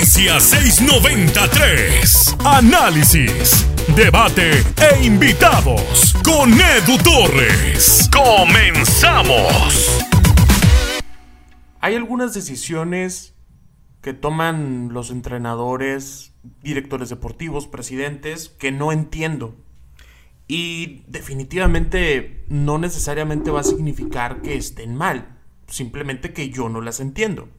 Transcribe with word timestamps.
Noticias 0.00 0.44
693. 0.44 2.36
Análisis, 2.42 3.66
debate 3.94 4.50
e 4.78 5.04
invitados 5.04 6.14
con 6.24 6.50
Edu 6.54 6.96
Torres. 7.04 8.08
Comenzamos. 8.10 10.00
Hay 11.80 11.96
algunas 11.96 12.32
decisiones 12.32 13.34
que 14.00 14.14
toman 14.14 14.88
los 14.94 15.10
entrenadores, 15.10 16.32
directores 16.62 17.10
deportivos, 17.10 17.66
presidentes, 17.66 18.48
que 18.48 18.72
no 18.72 18.92
entiendo. 18.92 19.54
Y 20.48 21.04
definitivamente 21.08 22.46
no 22.48 22.78
necesariamente 22.78 23.50
va 23.50 23.60
a 23.60 23.64
significar 23.64 24.40
que 24.40 24.56
estén 24.56 24.94
mal, 24.94 25.36
simplemente 25.66 26.32
que 26.32 26.48
yo 26.48 26.70
no 26.70 26.80
las 26.80 27.00
entiendo. 27.00 27.50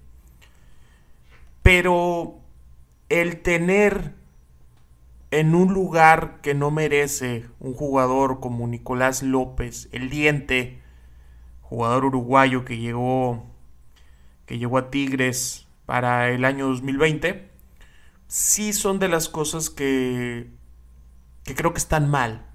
Pero 1.63 2.39
el 3.09 3.41
tener 3.41 4.15
en 5.31 5.55
un 5.55 5.73
lugar 5.73 6.41
que 6.41 6.53
no 6.53 6.71
merece 6.71 7.45
un 7.59 7.73
jugador 7.73 8.39
como 8.39 8.67
Nicolás 8.67 9.23
López, 9.23 9.88
el 9.91 10.09
diente, 10.09 10.81
jugador 11.61 12.05
uruguayo 12.05 12.66
que 12.66 12.77
llegó 12.77 13.45
que 14.45 14.57
llegó 14.57 14.77
a 14.77 14.89
Tigres 14.89 15.67
para 15.85 16.29
el 16.29 16.43
año 16.43 16.67
2020, 16.67 17.49
sí 18.27 18.73
son 18.73 18.99
de 18.99 19.07
las 19.07 19.30
cosas 19.30 19.69
que 19.69 20.49
que 21.43 21.55
creo 21.55 21.73
que 21.73 21.80
están 21.80 22.09
mal. 22.09 22.45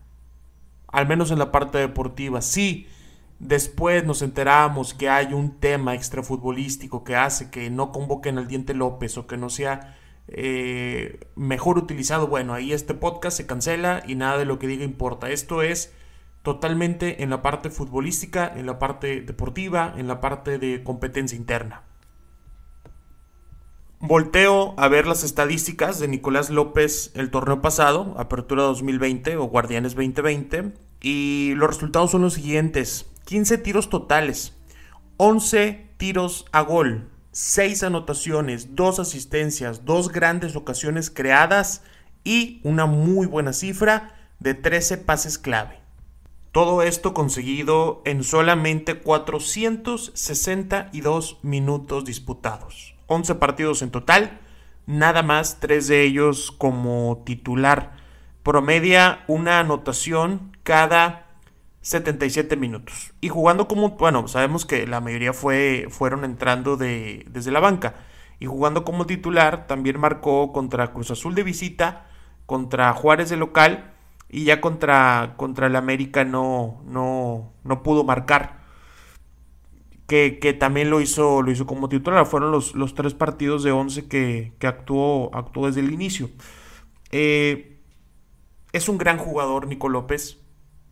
Al 0.89 1.09
menos 1.09 1.31
en 1.31 1.39
la 1.39 1.51
parte 1.51 1.79
deportiva. 1.79 2.41
Sí, 2.43 2.87
Después 3.39 4.05
nos 4.05 4.23
enteramos 4.23 4.95
que 4.95 5.11
hay 5.11 5.35
un 5.35 5.61
tema 5.61 5.95
extrafutbolístico 5.95 7.05
que 7.05 7.17
hace 7.17 7.51
que 7.51 7.69
no 7.71 7.93
convoquen 7.93 8.39
al 8.39 8.49
Diente 8.49 8.73
López 8.73 9.19
o 9.19 9.27
que 9.27 9.37
no 9.37 9.51
sea 9.51 9.97
eh, 10.29 11.21
mejor 11.37 11.77
utilizado. 11.79 12.29
Bueno, 12.29 12.55
ahí 12.55 12.73
este 12.73 12.95
podcast 12.95 13.37
se 13.37 13.47
cancela 13.47 14.03
y 14.07 14.15
nada 14.15 14.39
de 14.39 14.47
lo 14.47 14.59
que 14.59 14.67
diga 14.67 14.85
importa. 14.85 15.31
Esto 15.31 15.63
es 15.63 15.93
totalmente 16.43 17.23
en 17.23 17.31
la 17.31 17.43
parte 17.43 17.71
futbolística, 17.71 18.51
en 18.55 18.67
la 18.67 18.79
parte 18.79 19.21
deportiva, 19.21 19.95
en 19.97 20.09
la 20.09 20.21
parte 20.21 20.59
de 20.59 20.83
competencia 20.83 21.37
interna. 21.37 21.83
Volteo 23.99 24.75
a 24.77 24.89
ver 24.89 25.07
las 25.07 25.25
estadísticas 25.25 25.99
de 25.99 26.09
Nicolás 26.09 26.51
López 26.51 27.11
el 27.15 27.31
torneo 27.31 27.61
pasado, 27.63 28.15
Apertura 28.19 28.63
2020 28.63 29.37
o 29.37 29.45
Guardianes 29.45 29.95
2020, 29.95 30.73
y 31.03 31.55
los 31.57 31.69
resultados 31.69 32.11
son 32.11 32.23
los 32.23 32.35
siguientes. 32.35 33.11
15 33.27 33.59
tiros 33.59 33.91
totales, 33.91 34.55
11 35.17 35.91
tiros 35.97 36.47
a 36.53 36.61
gol, 36.61 37.11
6 37.33 37.83
anotaciones, 37.83 38.77
2 38.77 39.01
asistencias, 39.01 39.85
2 39.85 40.11
grandes 40.11 40.55
ocasiones 40.55 41.11
creadas 41.11 41.83
y 42.23 42.61
una 42.63 42.87
muy 42.87 43.27
buena 43.27 43.53
cifra 43.53 44.15
de 44.39 44.55
13 44.55 44.99
pases 44.99 45.39
clave. 45.39 45.81
Todo 46.53 46.83
esto 46.83 47.15
conseguido 47.15 48.01
en 48.05 48.23
solamente 48.23 49.01
462 49.01 51.39
minutos 51.43 52.05
disputados. 52.05 52.95
11 53.09 53.35
partidos 53.35 53.83
en 53.83 53.91
total, 53.91 54.39
nada 54.87 55.25
más 55.25 55.59
3 55.59 55.89
de 55.89 56.05
ellos 56.05 56.53
como 56.53 57.25
titular. 57.27 57.97
Promedia 58.45 59.25
una 59.27 59.59
anotación 59.59 60.57
cada 60.63 61.26
77 61.87 62.57
minutos. 62.57 63.15
Y 63.21 63.29
jugando 63.29 63.69
como, 63.69 63.91
bueno, 63.91 64.27
sabemos 64.27 64.67
que 64.67 64.89
la 64.89 65.01
mayoría 65.01 65.33
fue, 65.33 65.87
fueron 65.89 66.25
entrando 66.25 66.77
de, 66.77 67.25
desde 67.31 67.53
la 67.53 67.61
banca. 67.61 67.95
Y 68.41 68.47
jugando 68.47 68.85
como 68.85 69.07
titular, 69.07 69.69
también 69.69 70.01
marcó 70.01 70.53
contra 70.53 70.93
Cruz 70.93 71.13
Azul 71.13 71.37
de 71.37 71.45
visita, 71.45 72.09
contra 72.45 72.93
Juárez 72.93 73.31
de 73.31 73.37
local 73.37 73.95
y 74.29 74.43
ya 74.43 74.61
contra, 74.61 75.35
contra 75.37 75.69
el 75.69 75.77
América 75.77 76.25
no, 76.25 76.83
no, 76.87 77.53
no 77.63 77.83
pudo 77.85 78.03
marcar. 78.03 78.65
Que, 80.09 80.41
que, 80.41 80.55
también 80.55 80.91
lo 80.91 81.01
hizo, 81.01 81.41
lo 81.41 81.53
hizo 81.53 81.67
como 81.67 81.89
titular. 81.89 82.27
Fueron 82.27 82.51
los, 82.51 82.75
los 82.75 82.95
tres 82.95 83.15
partidos 83.15 83.63
de 83.63 83.71
11 83.71 84.09
que, 84.09 84.55
que 84.59 84.67
actuó, 84.67 85.31
actuó 85.33 85.69
desde 85.69 85.81
el 85.83 85.93
inicio. 85.93 86.31
Eh, 87.13 87.79
es 88.73 88.89
un 88.89 88.99
gran 88.99 89.19
jugador, 89.19 89.69
Nico 89.69 89.89
López 89.89 90.46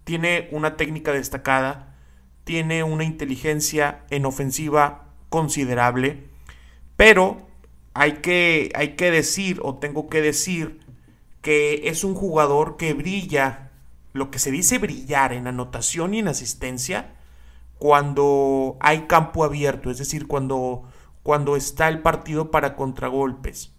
tiene 0.05 0.49
una 0.53 0.77
técnica 0.77 1.13
destacada, 1.13 1.97
tiene 2.45 2.85
una 2.85 3.05
inteligencia 3.05 4.05
en 4.11 4.27
ofensiva 4.27 5.09
considerable, 5.31 6.29
pero 6.97 7.47
hay 7.95 8.15
que, 8.15 8.71
hay 8.75 8.97
que 8.97 9.11
decir 9.11 9.61
o 9.63 9.77
tengo 9.77 10.09
que 10.09 10.21
decir 10.21 10.81
que 11.41 11.89
es 11.89 12.05
un 12.05 12.15
jugador 12.15 12.77
que 12.77 12.95
brilla, 12.95 13.71
lo 14.13 14.31
que 14.31 14.39
se 14.39 14.51
dice 14.51 14.79
brillar 14.79 15.33
en 15.33 15.47
anotación 15.47 16.15
y 16.15 16.21
en 16.21 16.29
asistencia, 16.29 17.15
cuando 17.79 18.77
hay 18.81 19.03
campo 19.03 19.45
abierto, 19.45 19.91
es 19.91 19.99
decir, 19.99 20.27
cuando, 20.27 20.85
cuando 21.23 21.57
está 21.57 21.89
el 21.89 22.01
partido 22.01 22.51
para 22.51 22.77
contragolpes. 22.77 23.73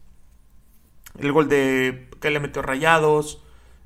El 1.18 1.32
gol 1.32 1.48
de 1.48 2.10
que 2.20 2.30
le 2.30 2.40
metió 2.40 2.62
Rayados, 2.62 3.42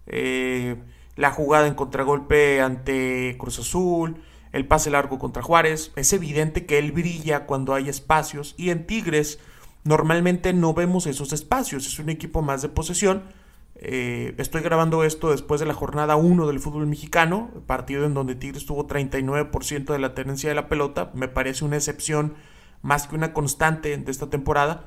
eh, 0.08 0.76
la 1.20 1.32
jugada 1.32 1.68
en 1.68 1.76
contragolpe 1.76 2.62
ante 2.62 3.36
Cruz 3.38 3.60
Azul, 3.60 4.22
el 4.54 4.66
pase 4.66 4.90
largo 4.90 5.20
contra 5.20 5.44
Juárez. 5.44 5.92
Es 5.98 6.14
evidente 6.14 6.66
que 6.66 6.80
él 6.80 6.94
brilla 6.94 7.46
cuando 7.46 7.74
hay 7.74 7.90
espacios 7.90 8.56
y 8.58 8.70
en 8.70 8.88
Tigres 8.88 9.38
normalmente 9.84 10.54
no 10.54 10.74
vemos 10.74 11.08
esos 11.08 11.34
espacios. 11.34 11.86
Es 11.86 12.00
un 12.00 12.08
equipo 12.08 12.42
más 12.42 12.62
de 12.62 12.70
posesión. 12.70 13.24
Eh, 13.76 14.34
estoy 14.38 14.62
grabando 14.62 15.04
esto 15.04 15.32
después 15.32 15.60
de 15.60 15.66
la 15.66 15.74
jornada 15.74 16.16
1 16.16 16.48
del 16.48 16.62
fútbol 16.62 16.88
mexicano, 16.88 17.50
partido 17.68 18.06
en 18.06 18.14
donde 18.14 18.36
Tigres 18.36 18.66
tuvo 18.66 18.88
39% 18.88 19.92
de 19.92 20.00
la 20.00 20.14
tenencia 20.14 20.48
de 20.48 20.56
la 20.56 20.70
pelota. 20.70 21.12
Me 21.14 21.28
parece 21.28 21.66
una 21.66 21.76
excepción 21.76 22.36
más 22.82 23.08
que 23.08 23.16
una 23.16 23.34
constante 23.34 23.98
de 23.98 24.10
esta 24.10 24.30
temporada. 24.30 24.86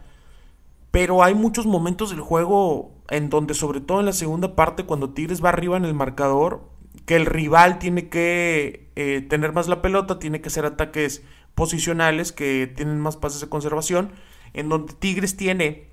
Pero 0.93 1.25
hay 1.25 1.35
muchos 1.35 1.67
momentos 1.67 2.11
del 2.11 2.21
juego 2.21 3.03
en 3.09 3.31
donde, 3.31 3.55
sobre 3.55 3.81
todo 3.81 3.99
en 4.01 4.07
la 4.07 4.13
segunda 4.13 4.55
parte, 4.55 4.85
cuando 4.85 5.11
Tigres 5.11 5.43
va 5.43 5.49
arriba 5.49 5.77
en 5.77 5.87
el 5.87 5.95
marcador, 5.95 6.71
que 7.07 7.17
el 7.17 7.27
rival 7.27 7.79
tiene 7.79 8.11
que 8.11 8.93
eh, 8.95 9.27
tener 9.29 9.53
más 9.53 9.69
la 9.69 9.83
pelota, 9.83 10.19
tiene 10.19 10.41
que 10.41 10.49
hacer 10.49 10.67
ataques 10.67 11.25
posicionales 11.55 12.31
que 12.31 12.71
tienen 12.77 13.01
más 13.01 13.17
pases 13.17 13.41
de 13.41 13.49
conservación, 13.49 14.13
en 14.53 14.69
donde 14.69 14.93
Tigres 14.93 15.37
tiene 15.37 15.91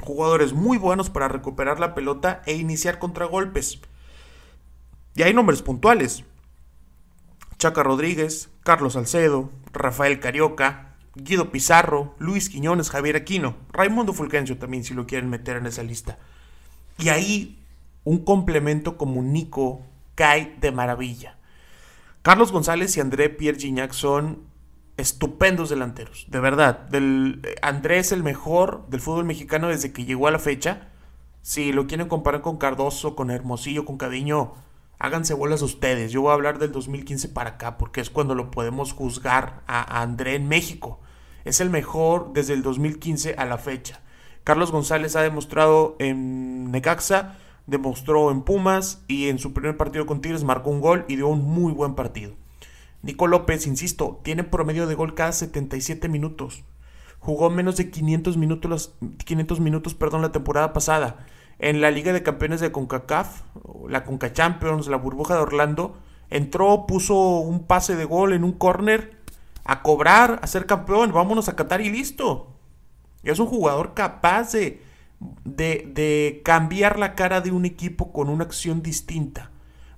jugadores 0.00 0.52
muy 0.52 0.76
buenos 0.76 1.08
para 1.08 1.28
recuperar 1.28 1.78
la 1.78 1.94
pelota 1.94 2.42
e 2.46 2.54
iniciar 2.54 2.98
contragolpes. 2.98 3.80
Y 5.14 5.22
hay 5.22 5.32
nombres 5.32 5.62
puntuales. 5.62 6.24
Chaca 7.58 7.84
Rodríguez, 7.84 8.50
Carlos 8.64 8.94
Salcedo, 8.94 9.52
Rafael 9.72 10.18
Carioca, 10.18 10.93
Guido 11.14 11.50
Pizarro, 11.50 12.14
Luis 12.18 12.48
Quiñones, 12.48 12.90
Javier 12.90 13.16
Aquino, 13.16 13.56
Raimundo 13.72 14.12
Fulgencio 14.12 14.58
también 14.58 14.84
si 14.84 14.94
lo 14.94 15.06
quieren 15.06 15.30
meter 15.30 15.56
en 15.56 15.66
esa 15.66 15.82
lista. 15.82 16.18
Y 16.98 17.08
ahí 17.08 17.58
un 18.04 18.24
complemento 18.24 18.96
como 18.96 19.22
Nico 19.22 19.82
cae 20.14 20.56
de 20.60 20.72
maravilla. 20.72 21.36
Carlos 22.22 22.52
González 22.52 22.96
y 22.96 23.00
André 23.00 23.30
Pierre 23.30 23.58
Gignac 23.58 23.92
son 23.92 24.42
estupendos 24.96 25.70
delanteros, 25.70 26.26
de 26.28 26.40
verdad. 26.40 26.80
Del, 26.88 27.42
André 27.62 27.98
es 27.98 28.12
el 28.12 28.22
mejor 28.22 28.86
del 28.88 29.00
fútbol 29.00 29.24
mexicano 29.24 29.68
desde 29.68 29.92
que 29.92 30.04
llegó 30.04 30.28
a 30.28 30.30
la 30.30 30.38
fecha. 30.38 30.88
Si 31.42 31.72
lo 31.72 31.86
quieren 31.86 32.08
comparar 32.08 32.40
con 32.40 32.56
Cardoso, 32.56 33.14
con 33.14 33.30
Hermosillo, 33.30 33.84
con 33.84 33.98
Cadiño, 33.98 34.52
háganse 34.98 35.34
bolas 35.34 35.62
ustedes. 35.62 36.12
Yo 36.12 36.22
voy 36.22 36.30
a 36.30 36.34
hablar 36.34 36.58
del 36.58 36.72
2015 36.72 37.28
para 37.28 37.50
acá, 37.50 37.76
porque 37.76 38.00
es 38.00 38.08
cuando 38.08 38.34
lo 38.34 38.50
podemos 38.50 38.92
juzgar 38.92 39.62
a 39.66 40.00
André 40.00 40.36
en 40.36 40.48
México. 40.48 41.00
Es 41.44 41.60
el 41.60 41.70
mejor 41.70 42.32
desde 42.32 42.54
el 42.54 42.62
2015 42.62 43.34
a 43.36 43.44
la 43.44 43.58
fecha. 43.58 44.00
Carlos 44.44 44.72
González 44.72 45.16
ha 45.16 45.22
demostrado 45.22 45.96
en 45.98 46.70
Necaxa, 46.70 47.36
demostró 47.66 48.30
en 48.30 48.42
Pumas 48.42 49.02
y 49.08 49.28
en 49.28 49.38
su 49.38 49.52
primer 49.52 49.76
partido 49.76 50.06
con 50.06 50.20
Tigres 50.20 50.44
marcó 50.44 50.70
un 50.70 50.80
gol 50.80 51.04
y 51.08 51.16
dio 51.16 51.28
un 51.28 51.42
muy 51.42 51.72
buen 51.72 51.94
partido. 51.94 52.34
Nico 53.02 53.26
López, 53.26 53.66
insisto, 53.66 54.20
tiene 54.22 54.44
promedio 54.44 54.86
de 54.86 54.94
gol 54.94 55.14
cada 55.14 55.32
77 55.32 56.08
minutos. 56.08 56.64
Jugó 57.20 57.50
menos 57.50 57.76
de 57.76 57.90
500 57.90 58.36
minutos, 58.36 58.94
500 59.24 59.60
minutos 59.60 59.94
perdón, 59.94 60.22
la 60.22 60.32
temporada 60.32 60.72
pasada. 60.72 61.26
En 61.58 61.80
la 61.80 61.90
Liga 61.90 62.12
de 62.12 62.22
Campeones 62.22 62.60
de 62.60 62.72
CONCACAF, 62.72 63.42
la 63.88 64.04
CONCA 64.04 64.32
Champions, 64.32 64.88
la 64.88 64.96
burbuja 64.96 65.34
de 65.34 65.40
Orlando, 65.40 65.98
entró, 66.30 66.86
puso 66.86 67.14
un 67.40 67.66
pase 67.66 67.96
de 67.96 68.04
gol 68.04 68.32
en 68.32 68.44
un 68.44 68.52
córner 68.52 69.13
a 69.64 69.82
cobrar, 69.82 70.38
a 70.42 70.46
ser 70.46 70.66
campeón, 70.66 71.12
vámonos 71.12 71.48
a 71.48 71.56
Qatar 71.56 71.80
y 71.80 71.90
listo. 71.90 72.54
Es 73.22 73.38
un 73.38 73.46
jugador 73.46 73.94
capaz 73.94 74.52
de, 74.52 74.80
de, 75.44 76.42
cambiar 76.44 76.98
la 76.98 77.14
cara 77.14 77.40
de 77.40 77.50
un 77.50 77.64
equipo 77.64 78.12
con 78.12 78.28
una 78.28 78.44
acción 78.44 78.82
distinta. 78.82 79.50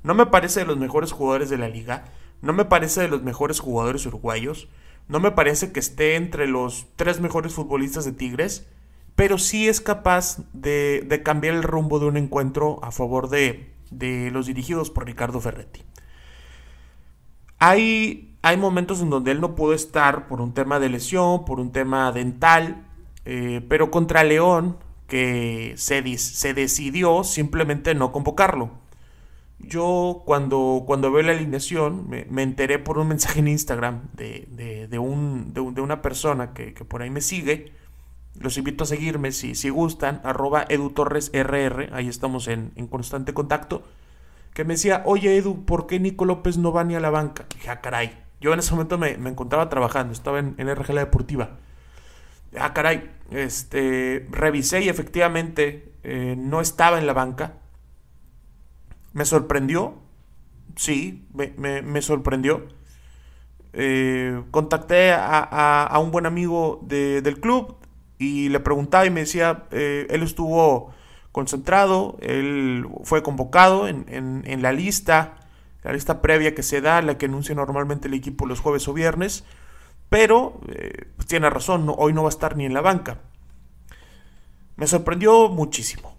No 0.02 0.14
me 0.14 0.26
parece 0.26 0.60
de 0.60 0.66
los 0.66 0.78
mejores 0.78 1.12
jugadores 1.12 1.50
de 1.50 1.58
la 1.58 1.68
liga, 1.68 2.04
no 2.42 2.52
me 2.52 2.64
parece 2.64 3.02
de 3.02 3.08
los 3.08 3.22
mejores 3.22 3.60
jugadores 3.60 4.06
uruguayos, 4.06 4.68
no 5.08 5.20
me 5.20 5.32
parece 5.32 5.72
que 5.72 5.80
esté 5.80 6.16
entre 6.16 6.46
los 6.46 6.86
tres 6.96 7.20
mejores 7.20 7.54
futbolistas 7.54 8.04
de 8.04 8.12
Tigres, 8.12 8.66
pero 9.16 9.38
sí 9.38 9.66
es 9.66 9.80
capaz 9.80 10.38
de, 10.52 11.22
cambiar 11.24 11.54
el 11.54 11.62
rumbo 11.62 11.98
de 11.98 12.06
un 12.06 12.16
encuentro 12.16 12.78
a 12.84 12.92
favor 12.92 13.28
de, 13.28 13.72
los 14.30 14.46
dirigidos 14.46 14.90
por 14.90 15.06
Ricardo 15.06 15.40
Ferretti. 15.40 15.82
Hay, 17.58 18.35
hay, 18.46 18.56
momentos 18.56 19.00
en 19.00 19.10
donde 19.10 19.32
él 19.32 19.40
no 19.40 19.54
pudo 19.54 19.72
estar 19.72 20.28
por 20.28 20.40
un 20.40 20.52
tema 20.52 20.78
de 20.78 20.88
lesión, 20.88 21.44
por 21.44 21.60
un 21.60 21.72
tema 21.72 22.12
dental, 22.12 22.86
eh, 23.24 23.60
pero 23.68 23.90
contra 23.90 24.24
León, 24.24 24.76
que 25.06 25.74
se, 25.76 26.18
se 26.18 26.54
decidió 26.54 27.24
simplemente 27.24 27.94
no 27.94 28.12
convocarlo. 28.12 28.70
Yo 29.58 30.22
cuando, 30.26 30.84
cuando 30.86 31.10
veo 31.10 31.22
la 31.22 31.32
alineación 31.32 32.08
me, 32.08 32.42
enteré 32.42 32.78
por 32.78 32.98
un 32.98 33.08
mensaje 33.08 33.40
en 33.40 33.48
Instagram 33.48 34.02
de, 34.14 34.86
de, 34.90 34.98
un, 34.98 35.54
de, 35.54 35.60
una 35.60 36.02
persona 36.02 36.52
que, 36.52 36.72
por 36.72 37.02
ahí 37.02 37.10
me 37.10 37.20
sigue. 37.20 37.72
Los 38.38 38.58
invito 38.58 38.84
a 38.84 38.86
seguirme 38.86 39.32
si, 39.32 39.54
si 39.54 39.70
gustan, 39.70 40.20
arroba 40.22 40.66
edutorresrr, 40.68 41.94
ahí 41.94 42.08
estamos 42.08 42.48
en, 42.48 42.70
constante 42.90 43.32
contacto. 43.32 43.82
Que 44.52 44.64
me 44.64 44.74
decía, 44.74 45.02
oye 45.06 45.36
Edu, 45.36 45.64
¿por 45.64 45.86
qué 45.86 46.00
Nico 46.00 46.24
López 46.26 46.58
no 46.58 46.72
va 46.72 46.84
ni 46.84 46.94
a 46.94 47.00
la 47.00 47.10
banca? 47.10 47.46
dije, 47.54 47.70
ah. 47.70 47.80
Yo 48.40 48.52
en 48.52 48.58
ese 48.58 48.72
momento 48.72 48.98
me, 48.98 49.12
encontraba 49.12 49.68
trabajando, 49.68 50.12
estaba 50.12 50.38
en, 50.38 50.54
en 50.58 50.74
RG 50.74 50.92
La 50.92 51.00
Deportiva. 51.00 51.50
Ah, 52.58 52.72
caray. 52.72 53.10
Este, 53.30 54.26
revisé 54.30 54.82
y 54.82 54.88
efectivamente 54.88 55.92
eh, 56.04 56.36
no 56.38 56.60
estaba 56.60 56.98
en 56.98 57.06
la 57.06 57.12
banca 57.12 57.54
me 59.16 59.24
sorprendió, 59.24 59.94
sí, 60.76 61.26
me, 61.32 62.02
sorprendió. 62.02 62.66
Eh, 63.72 64.42
contacté 64.50 65.14
a, 65.14 65.98
un 66.02 66.10
buen 66.10 66.26
amigo 66.26 66.80
del 66.82 67.40
club 67.40 67.76
y 68.18 68.50
le 68.50 68.60
preguntaba 68.60 69.06
y 69.06 69.10
me 69.10 69.20
decía, 69.20 69.64
eh, 69.70 70.06
él 70.10 70.22
estuvo 70.22 70.92
concentrado, 71.32 72.18
él 72.20 72.86
fue 73.04 73.22
convocado 73.22 73.88
en, 73.88 74.60
la 74.60 74.72
lista, 74.74 75.38
la 75.86 75.92
lista 75.92 76.20
previa 76.20 76.52
que 76.52 76.64
se 76.64 76.80
da, 76.80 77.00
la 77.00 77.16
que 77.16 77.26
anuncia 77.26 77.54
normalmente 77.54 78.08
el 78.08 78.14
equipo 78.14 78.44
los 78.44 78.58
jueves 78.58 78.88
o 78.88 78.92
viernes, 78.92 79.44
pero 80.08 80.60
eh, 80.68 81.12
pues 81.14 81.28
tiene 81.28 81.48
razón, 81.48 81.86
hoy 81.96 82.12
no 82.12 82.24
va 82.24 82.28
a 82.28 82.30
estar 82.30 82.56
ni 82.56 82.66
en 82.66 82.74
la 82.74 82.80
banca. 82.80 83.20
Me 84.74 84.88
sorprendió 84.88 85.48
muchísimo 85.48 86.16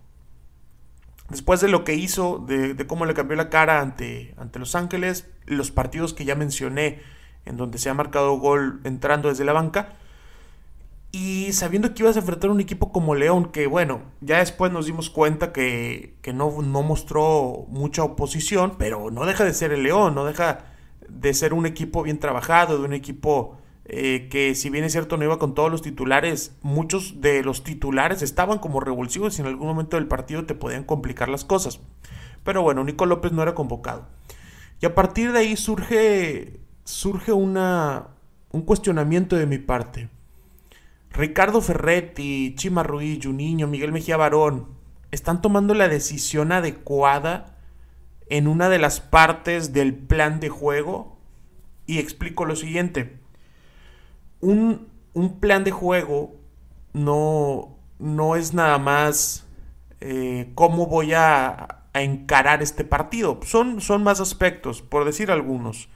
después 1.29 1.59
de 1.59 1.67
lo 1.67 1.83
que 1.83 1.95
hizo, 1.95 2.39
de, 2.47 2.87
cómo 2.87 3.05
le 3.05 3.13
cambió 3.13 3.35
la 3.35 3.49
cara 3.49 3.81
ante, 3.81 4.33
ante 4.37 4.57
Los 4.57 4.73
Ángeles, 4.73 5.27
los 5.45 5.69
partidos 5.71 6.13
que 6.13 6.23
ya 6.23 6.35
mencioné, 6.35 7.01
en 7.43 7.57
donde 7.57 7.77
se 7.77 7.89
ha 7.89 7.93
marcado 7.93 8.39
gol 8.39 8.79
entrando 8.85 9.27
desde 9.27 9.43
la 9.43 9.51
banca, 9.51 9.97
y 11.17 11.51
sabiendo 11.51 11.93
que 11.93 12.03
ibas 12.03 12.15
a 12.15 12.19
enfrentar 12.19 12.51
un 12.51 12.59
equipo 12.59 12.91
como 12.91 13.15
León, 13.15 13.51
que 13.51 13.65
bueno, 13.65 14.01
ya 14.21 14.37
después 14.37 14.71
nos 14.71 14.85
dimos 14.85 15.09
cuenta 15.09 15.51
que, 15.51 16.15
que 16.21 16.31
no, 16.31 16.61
no 16.61 16.83
mostró 16.83 17.65
mucha 17.69 18.03
oposición, 18.03 18.73
pero 18.77 19.09
no 19.09 19.25
deja 19.25 19.43
de 19.43 19.55
ser 19.55 19.71
el 19.71 19.81
León, 19.81 20.13
no 20.13 20.25
deja 20.25 20.65
de 21.09 21.33
ser 21.33 21.55
un 21.55 21.65
equipo 21.65 22.03
bien 22.03 22.19
trabajado, 22.19 22.77
de 22.77 22.85
un 22.85 22.93
equipo 22.93 23.57
eh, 23.85 24.27
que 24.29 24.53
si 24.53 24.69
bien 24.69 24.83
es 24.83 24.91
cierto 24.91 25.17
no 25.17 25.23
iba 25.23 25.39
con 25.39 25.55
todos 25.55 25.71
los 25.71 25.81
titulares, 25.81 26.55
muchos 26.61 27.19
de 27.19 27.41
los 27.41 27.63
titulares 27.63 28.21
estaban 28.21 28.59
como 28.59 28.79
revulsivos 28.79 29.39
y 29.39 29.41
en 29.41 29.47
algún 29.47 29.67
momento 29.67 29.97
del 29.97 30.07
partido 30.07 30.45
te 30.45 30.53
podían 30.53 30.83
complicar 30.83 31.29
las 31.29 31.45
cosas. 31.45 31.79
Pero 32.43 32.61
bueno, 32.61 32.83
Nico 32.83 33.07
López 33.07 33.31
no 33.31 33.41
era 33.41 33.55
convocado. 33.55 34.07
Y 34.81 34.85
a 34.85 34.93
partir 34.93 35.31
de 35.31 35.39
ahí 35.39 35.57
surge, 35.57 36.59
surge 36.83 37.31
una, 37.31 38.09
un 38.51 38.61
cuestionamiento 38.61 39.35
de 39.35 39.47
mi 39.47 39.57
parte. 39.57 40.09
Ricardo 41.11 41.61
Ferretti, 41.61 42.53
Chima 42.55 42.83
Ruiz, 42.83 43.19
Juninho, 43.23 43.67
Miguel 43.67 43.91
Mejía 43.91 44.17
Barón, 44.17 44.67
¿están 45.11 45.41
tomando 45.41 45.73
la 45.73 45.87
decisión 45.87 46.51
adecuada 46.51 47.57
en 48.29 48.47
una 48.47 48.69
de 48.69 48.79
las 48.79 48.99
partes 48.99 49.73
del 49.73 49.95
plan 49.95 50.39
de 50.39 50.49
juego? 50.49 51.17
Y 51.85 51.99
explico 51.99 52.45
lo 52.45 52.55
siguiente 52.55 53.19
un, 54.41 54.87
plan 55.39 55.63
de 55.63 55.71
juego 55.71 56.35
no, 56.93 57.75
no 57.99 58.35
es 58.35 58.53
nada 58.53 58.77
más 58.77 59.45
eh, 60.01 60.51
cómo 60.55 60.87
voy 60.87 61.13
a, 61.13 61.73
encarar 61.93 62.61
este 62.61 62.83
partido. 62.83 63.39
Son, 63.43 63.81
son, 63.81 64.03
más 64.03 64.19
aspectos, 64.19 64.83
por 64.83 65.03
decir 65.03 65.31
algunos. 65.31 65.89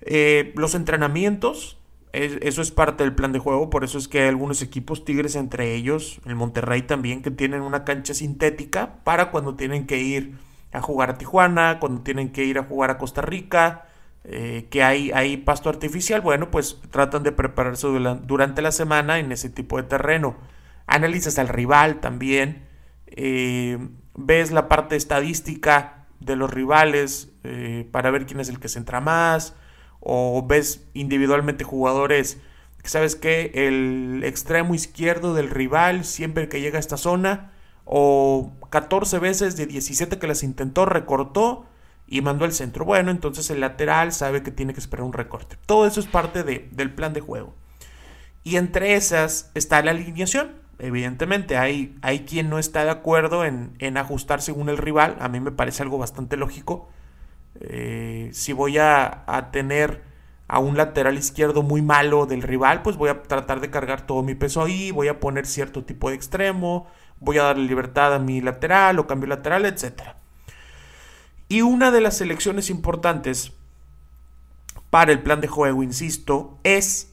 Eh, 0.00 0.54
los 0.56 0.74
entrenamientos, 0.74 1.76
eso 2.14 2.62
es 2.62 2.70
parte 2.70 3.02
del 3.02 3.14
plan 3.14 3.32
de 3.32 3.40
juego, 3.40 3.70
por 3.70 3.84
eso 3.84 3.98
es 3.98 4.08
que 4.08 4.22
hay 4.22 4.28
algunos 4.28 4.62
equipos, 4.62 5.04
Tigres 5.04 5.34
entre 5.34 5.74
ellos, 5.74 6.20
el 6.24 6.36
Monterrey 6.36 6.82
también, 6.82 7.22
que 7.22 7.30
tienen 7.30 7.62
una 7.62 7.84
cancha 7.84 8.14
sintética 8.14 8.96
para 9.02 9.30
cuando 9.30 9.56
tienen 9.56 9.86
que 9.86 9.98
ir 9.98 10.36
a 10.72 10.80
jugar 10.80 11.10
a 11.10 11.18
Tijuana, 11.18 11.78
cuando 11.80 12.02
tienen 12.02 12.30
que 12.30 12.44
ir 12.44 12.58
a 12.58 12.64
jugar 12.64 12.90
a 12.90 12.98
Costa 12.98 13.20
Rica, 13.20 13.86
eh, 14.24 14.68
que 14.70 14.82
hay, 14.82 15.10
hay, 15.12 15.36
pasto 15.36 15.68
artificial, 15.68 16.20
bueno, 16.20 16.50
pues 16.50 16.80
tratan 16.90 17.22
de 17.22 17.32
prepararse 17.32 17.86
durante 17.86 18.62
la 18.62 18.72
semana 18.72 19.18
en 19.18 19.32
ese 19.32 19.50
tipo 19.50 19.76
de 19.76 19.82
terreno. 19.82 20.36
Analizas 20.86 21.38
al 21.38 21.48
rival 21.48 22.00
también, 22.00 22.66
eh, 23.06 23.78
ves 24.14 24.50
la 24.50 24.68
parte 24.68 24.96
estadística 24.96 26.06
de 26.20 26.36
los 26.36 26.50
rivales 26.50 27.32
eh, 27.44 27.88
para 27.92 28.10
ver 28.10 28.26
quién 28.26 28.40
es 28.40 28.48
el 28.48 28.60
que 28.60 28.68
se 28.68 28.78
entra 28.78 29.00
más, 29.00 29.54
o 30.04 30.44
ves 30.46 30.84
individualmente 30.94 31.64
jugadores 31.64 32.38
que 32.82 32.90
sabes 32.90 33.16
que 33.16 33.50
el 33.54 34.22
extremo 34.24 34.74
izquierdo 34.74 35.34
del 35.34 35.48
rival 35.48 36.04
siempre 36.04 36.50
que 36.50 36.60
llega 36.60 36.76
a 36.76 36.80
esta 36.80 36.98
zona, 36.98 37.50
o 37.86 38.52
14 38.70 39.18
veces 39.18 39.56
de 39.56 39.66
17 39.66 40.18
que 40.18 40.26
las 40.26 40.42
intentó, 40.42 40.84
recortó 40.84 41.66
y 42.06 42.20
mandó 42.20 42.44
el 42.44 42.52
centro. 42.52 42.84
Bueno, 42.84 43.10
entonces 43.10 43.50
el 43.50 43.60
lateral 43.60 44.12
sabe 44.12 44.42
que 44.42 44.50
tiene 44.50 44.74
que 44.74 44.80
esperar 44.80 45.04
un 45.04 45.12
recorte. 45.12 45.56
Todo 45.66 45.86
eso 45.86 46.00
es 46.00 46.06
parte 46.06 46.42
del 46.42 46.94
plan 46.94 47.12
de 47.14 47.20
juego. 47.20 47.54
Y 48.42 48.56
entre 48.56 48.94
esas 48.94 49.50
está 49.54 49.82
la 49.82 49.92
alineación. 49.92 50.52
Evidentemente, 50.78 51.56
hay, 51.56 51.96
hay 52.02 52.20
quien 52.20 52.50
no 52.50 52.58
está 52.58 52.84
de 52.84 52.90
acuerdo 52.90 53.44
en, 53.44 53.96
ajustar 53.96 54.42
según 54.42 54.68
el 54.68 54.76
rival. 54.76 55.16
A 55.20 55.28
mí 55.28 55.40
me 55.40 55.52
parece 55.52 55.82
algo 55.82 55.98
bastante 55.98 56.36
lógico. 56.36 56.90
Eh, 57.60 58.30
si 58.32 58.52
voy 58.52 58.78
a, 58.78 59.24
a, 59.26 59.50
tener 59.50 60.02
a 60.48 60.58
un 60.58 60.76
lateral 60.76 61.16
izquierdo 61.16 61.62
muy 61.62 61.82
malo 61.82 62.26
del 62.26 62.42
rival, 62.42 62.82
pues 62.82 62.96
voy 62.96 63.10
a 63.10 63.22
tratar 63.22 63.60
de 63.60 63.70
cargar 63.70 64.06
todo 64.06 64.22
mi 64.22 64.34
peso 64.34 64.62
ahí. 64.62 64.90
Voy 64.90 65.08
a 65.08 65.20
poner 65.20 65.46
cierto 65.46 65.84
tipo 65.84 66.10
de 66.10 66.16
extremo. 66.16 66.86
Voy 67.20 67.38
a 67.38 67.44
darle 67.44 67.64
libertad 67.64 68.14
a 68.14 68.18
mi 68.18 68.40
lateral 68.40 68.98
o 68.98 69.06
cambio 69.06 69.28
lateral, 69.28 69.64
etcétera. 69.64 70.16
Y 71.48 71.62
una 71.62 71.90
de 71.90 72.00
las 72.00 72.20
elecciones 72.20 72.70
importantes 72.70 73.52
para 74.90 75.12
el 75.12 75.22
plan 75.22 75.40
de 75.40 75.48
juego, 75.48 75.82
insisto, 75.82 76.58
es 76.62 77.12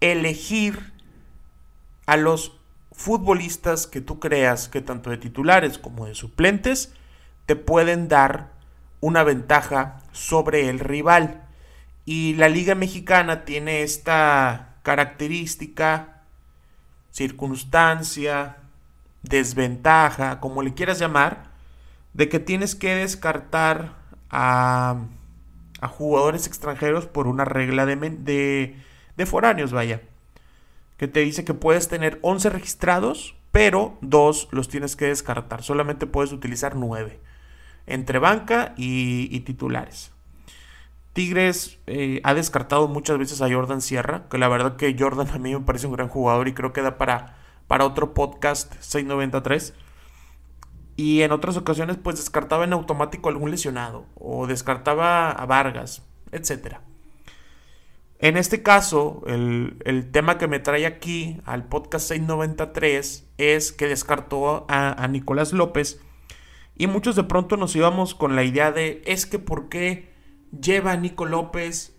elegir 0.00 0.92
a 2.06 2.16
los 2.16 2.58
futbolistas 2.92 3.86
que 3.86 4.00
tú 4.00 4.18
creas 4.18 4.68
que 4.68 4.80
tanto 4.80 5.10
de 5.10 5.18
titulares 5.18 5.78
como 5.78 6.06
de 6.06 6.14
suplentes 6.14 6.92
te 7.46 7.56
pueden 7.56 8.08
dar 8.08 8.52
una 9.00 9.22
ventaja 9.22 10.00
sobre 10.12 10.68
el 10.68 10.78
rival. 10.78 11.42
Y 12.04 12.34
la 12.34 12.48
Liga 12.48 12.74
Mexicana 12.74 13.44
tiene 13.44 13.82
esta 13.82 14.76
característica, 14.82 16.22
circunstancia, 17.10 18.56
desventaja, 19.22 20.40
como 20.40 20.62
le 20.62 20.74
quieras 20.74 20.98
llamar, 20.98 21.50
de 22.14 22.28
que 22.28 22.38
tienes 22.38 22.74
que 22.74 22.94
descartar 22.94 23.96
a, 24.30 25.04
jugadores 25.90 26.46
extranjeros 26.46 27.06
por 27.06 27.28
una 27.28 27.44
regla 27.44 27.86
de, 27.86 27.96
de, 27.96 28.76
de 29.16 29.26
foráneos, 29.26 29.72
vaya. 29.72 30.00
Que 30.96 31.06
te 31.06 31.20
dice 31.20 31.44
que 31.44 31.54
puedes 31.54 31.88
tener 31.88 32.18
11 32.22 32.50
registrados, 32.50 33.36
pero 33.52 33.96
dos 34.00 34.48
los 34.50 34.68
tienes 34.68 34.96
que 34.96 35.06
descartar. 35.06 35.62
Solamente 35.62 36.06
puedes 36.06 36.32
utilizar 36.32 36.74
9. 36.74 37.20
Entre 37.88 38.18
banca 38.18 38.74
y, 38.76 39.40
titulares. 39.40 40.12
Tigres 41.12 41.78
eh, 41.86 42.20
ha 42.22 42.34
descartado 42.34 42.86
muchas 42.86 43.18
veces 43.18 43.42
a 43.42 43.50
Jordan 43.50 43.80
Sierra, 43.80 44.28
que 44.28 44.38
la 44.38 44.48
verdad 44.48 44.76
que 44.76 44.94
Jordan 44.96 45.28
a 45.32 45.38
mí 45.38 45.54
me 45.54 45.60
parece 45.60 45.86
un 45.86 45.94
gran 45.94 46.08
jugador 46.08 46.48
y 46.48 46.54
creo 46.54 46.72
que 46.72 46.82
da 46.82 46.98
para, 46.98 47.36
para 47.66 47.84
otro 47.84 48.14
podcast 48.14 48.72
693 48.80 49.74
y 50.98 51.22
en 51.22 51.30
otras 51.30 51.56
ocasiones 51.56 51.96
pues 51.96 52.16
descartaba 52.16 52.64
en 52.64 52.72
automático 52.72 53.28
algún 53.28 53.52
lesionado 53.52 54.06
o 54.16 54.48
descartaba 54.48 55.30
a 55.30 55.46
Vargas, 55.46 56.02
etc. 56.32 56.78
En 58.18 58.36
este 58.36 58.64
caso, 58.64 59.22
el, 59.28 60.08
tema 60.10 60.38
que 60.38 60.48
me 60.48 60.58
trae 60.58 60.86
aquí 60.86 61.40
al 61.44 61.68
podcast 61.68 62.08
693 62.08 63.28
es 63.38 63.70
que 63.70 63.86
descartó 63.86 64.66
a, 64.68 65.06
Nicolás 65.06 65.52
López 65.52 66.00
y 66.78 66.86
muchos 66.86 67.16
de 67.16 67.24
pronto 67.24 67.56
nos 67.56 67.74
íbamos 67.74 68.14
con 68.14 68.36
la 68.36 68.44
idea 68.44 68.70
de 68.70 69.02
es 69.04 69.26
que 69.26 69.40
por 69.40 69.68
qué 69.68 70.14
lleva 70.58 70.92
a 70.92 70.96
Nico 70.96 71.26
López, 71.26 71.96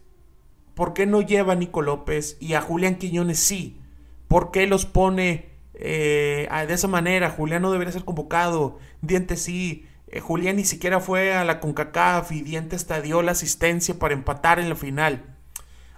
por 0.73 0.93
qué 0.93 1.05
no 1.05 1.21
lleva 1.21 1.53
a 1.53 1.57
Nico 1.57 1.81
López 1.81 2.37
y 2.39 2.53
a 2.53 2.61
Julián 2.61 2.95
Quiñones 2.95 3.39
sí, 3.39 3.81
por 4.29 4.51
qué 4.51 4.65
los 4.67 4.85
pone 4.85 5.49
eh, 5.73 6.47
de 6.67 6.73
esa 6.73 6.87
manera, 6.87 7.29
Julián 7.29 7.61
no 7.61 7.71
debería 7.71 7.91
ser 7.91 8.05
convocado, 8.05 8.79
Dientes 9.01 9.41
sí, 9.41 9.85
eh, 10.07 10.21
Julián 10.21 10.55
ni 10.55 10.63
siquiera 10.63 11.01
fue 11.01 11.33
a 11.33 11.43
la 11.43 11.59
CONCACAF 11.59 12.31
y 12.31 12.41
Dientes 12.41 12.81
hasta 12.81 13.01
dio 13.01 13.21
la 13.21 13.33
asistencia 13.33 13.99
para 13.99 14.13
empatar 14.13 14.59
en 14.59 14.69
la 14.69 14.75
final. 14.75 15.35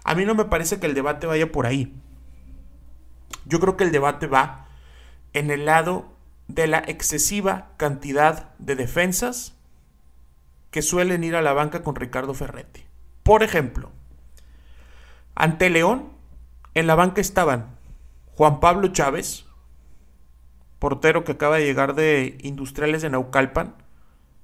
A 0.04 0.16
mí 0.16 0.26
no 0.26 0.34
me 0.34 0.46
parece 0.46 0.80
que 0.80 0.88
el 0.88 0.96
debate 0.96 1.28
vaya 1.28 1.52
por 1.52 1.68
ahí. 1.68 1.94
Yo 3.46 3.60
creo 3.60 3.78
que 3.78 3.84
el 3.84 3.92
debate 3.92 4.26
va 4.28 4.68
en 5.34 5.52
el 5.52 5.66
lado 5.66 6.11
de 6.54 6.68
la 6.68 6.80
excesiva 6.80 7.70
cantidad 7.78 8.54
de 8.58 8.76
defensas 8.76 9.56
que 10.70 10.82
suelen 10.82 11.24
ir 11.24 11.36
a 11.36 11.42
la 11.42 11.54
banca 11.54 11.82
con 11.82 11.96
Ricardo 11.96 12.34
Ferretti. 12.34 12.84
Por 13.24 13.44
ejemplo, 13.44 13.92
ante 15.34 15.70
León, 15.70 16.10
en 16.74 16.88
la 16.88 16.96
banca 16.96 17.22
estaban 17.22 17.78
Juan 18.36 18.60
Pablo 18.60 18.90
Chávez, 18.90 19.46
portero 20.80 21.24
que 21.24 21.34
acaba 21.34 21.58
de 21.58 21.66
llegar 21.66 21.96
de 21.96 22.38
Industriales 22.42 23.02
de 23.02 23.10
Naucalpan, 23.10 23.76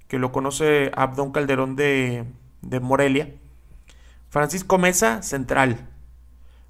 que 0.07 0.19
lo 0.19 0.31
conoce 0.31 0.91
Abdón 0.95 1.31
Calderón 1.31 1.75
de, 1.75 2.25
de 2.61 2.79
Morelia, 2.79 3.33
Francisco 4.29 4.77
Mesa, 4.77 5.21
central, 5.23 5.89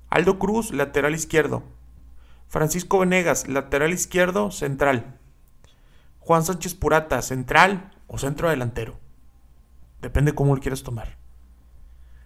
Aldo 0.10 0.40
Cruz, 0.40 0.72
lateral 0.72 1.14
izquierdo, 1.14 1.64
Francisco 2.48 3.00
Venegas, 3.00 3.48
lateral 3.48 3.92
izquierdo, 3.92 4.52
central, 4.52 5.17
Juan 6.28 6.44
Sánchez 6.44 6.76
Purata, 6.76 7.22
central 7.22 7.90
o 8.06 8.18
centro 8.18 8.50
delantero. 8.50 9.00
Depende 10.02 10.36
cómo 10.36 10.54
lo 10.54 10.62
quieras 10.62 10.84
tomar. 10.84 11.16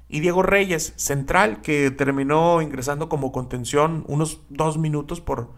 Y 0.10 0.22
Diego 0.22 0.42
Reyes, 0.42 0.94
central, 0.96 1.62
que 1.62 1.92
terminó 1.92 2.64
ingresando 2.64 3.10
como 3.10 3.32
contención 3.32 4.04
unos 4.08 4.42
dos 4.50 4.80
minutos 4.80 5.22
por, 5.22 5.52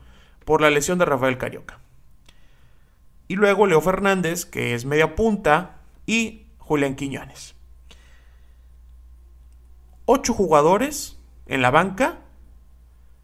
por 0.43 0.59
la 0.59 0.69
lesión 0.69 0.99
de 0.99 1.05
Rafael 1.05 1.37
Carioca. 1.37 1.79
Y 3.29 3.37
luego 3.37 3.65
Leo 3.65 3.79
Fernández, 3.79 4.45
que 4.45 4.75
es 4.75 4.83
media 4.83 5.15
punta, 5.15 5.77
y 6.05 6.47
Julián 6.57 6.97
Quiñones. 6.97 7.55
Ocho 10.03 10.33
jugadores 10.33 11.17
en 11.45 11.61
la 11.61 11.71
banca, 11.71 12.19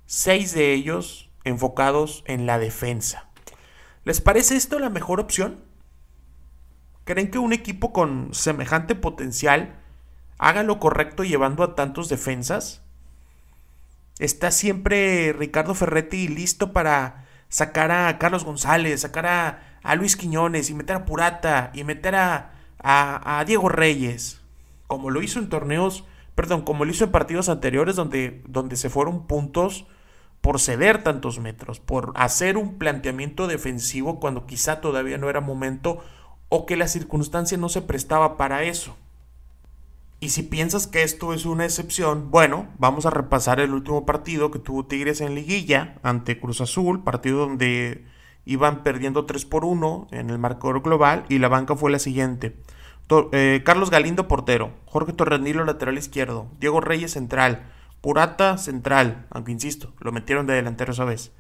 seis 0.06 0.54
de 0.54 0.72
ellos 0.74 1.30
enfocados 1.44 2.24
en 2.26 2.46
la 2.46 2.58
defensa. 2.58 3.29
¿Les 4.04 4.22
parece 4.22 4.56
esto 4.56 4.80
la 4.80 4.90
mejor 4.90 5.20
opción? 5.20 5.62
¿Creen 7.04 7.32
que 7.32 7.40
un 7.40 7.54
equipo 7.54 7.92
con 7.92 8.34
semejante 8.34 8.96
potencial 8.96 9.76
haga 10.38 10.64
lo 10.64 10.80
correcto 10.80 11.24
llevando 11.24 11.64
a 11.64 11.76
tantos 11.76 12.08
defensas? 12.08 12.82
¿Está 14.20 14.52
siempre 14.52 15.34
Ricardo 15.34 15.74
Ferretti 15.76 16.28
listo 16.28 16.72
para 16.72 17.26
sacar 17.50 17.92
a 17.92 18.18
Carlos 18.20 18.44
González, 18.44 19.02
sacar 19.02 19.26
a, 19.26 19.96
Luis 19.96 20.16
Quiñones 20.18 20.70
y 20.70 20.74
meter 20.74 20.98
a 20.98 21.06
Purata 21.06 21.72
y 21.74 21.84
meter 21.84 22.16
a, 22.16 22.52
a, 22.80 23.44
Diego 23.46 23.70
Reyes? 23.70 24.42
Como 24.88 25.10
lo 25.10 25.22
hizo 25.22 25.40
en 25.40 25.50
torneos, 25.50 26.06
perdón, 26.36 26.62
como 26.62 26.86
lo 26.86 26.92
hizo 26.92 27.06
en 27.06 27.12
partidos 27.12 27.50
anteriores 27.50 27.96
donde, 27.96 28.44
donde 28.48 28.76
se 28.76 28.90
fueron 28.90 29.26
puntos 29.26 29.88
por 30.42 30.60
ceder 30.60 31.04
tantos 31.04 31.40
metros, 31.40 31.80
por 31.80 32.14
hacer 32.16 32.58
un 32.58 32.78
planteamiento 32.78 33.48
defensivo 33.48 34.20
cuando 34.20 34.46
quizá 34.46 34.82
todavía 34.82 35.18
no 35.18 35.30
era 35.30 35.42
momento 35.42 36.04
o 36.50 36.66
que 36.66 36.78
la 36.78 36.88
circunstancia 36.88 37.58
no 37.58 37.70
se 37.70 37.82
prestaba 37.82 38.38
para 38.38 38.64
eso. 38.64 38.96
Y 40.22 40.30
si 40.30 40.44
piensas 40.44 40.88
que 40.88 41.04
esto 41.04 41.34
es 41.34 41.46
una 41.46 41.64
excepción, 41.64 42.30
bueno, 42.30 42.68
vamos 42.78 43.06
a 43.06 43.10
repasar 43.10 43.62
el 43.62 43.74
último 43.74 44.06
partido 44.06 44.52
que 44.52 44.60
tuvo 44.60 44.86
Tigres 44.86 45.22
en 45.22 45.34
liguilla 45.34 45.96
ante 46.04 46.40
Cruz 46.40 46.60
Azul, 46.60 47.04
partido 47.04 47.40
donde 47.40 48.06
iban 48.44 48.84
perdiendo 48.84 49.26
3 49.26 49.46
por 49.46 49.64
1 49.64 50.08
en 50.12 50.30
el 50.30 50.38
marcador 50.38 50.82
global 50.82 51.26
y 51.30 51.38
la 51.38 51.48
banca 51.48 51.76
fue 51.76 51.92
la 51.92 52.00
siguiente. 52.00 52.58
Eh, 53.32 53.62
Carlos 53.66 53.90
Galindo 53.90 54.28
portero, 54.28 54.72
Jorge 54.86 55.14
Torrenilo 55.14 55.64
lateral 55.64 55.98
izquierdo, 55.98 56.48
Diego 56.60 56.82
Reyes 56.82 57.12
central, 57.12 57.72
Purata 58.02 58.58
central, 58.58 59.28
aunque 59.30 59.52
insisto, 59.52 59.94
lo 60.00 60.12
metieron 60.12 60.48
de 60.48 60.54
delantero 60.54 60.94
esa 60.94 61.06
vez. 61.06 61.32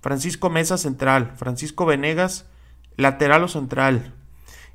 Francisco 0.00 0.50
Mesa 0.50 0.78
central, 0.78 1.32
Francisco 1.36 1.86
Venegas 1.86 2.46
lateral 2.96 3.44
o 3.44 3.48
central, 3.48 4.14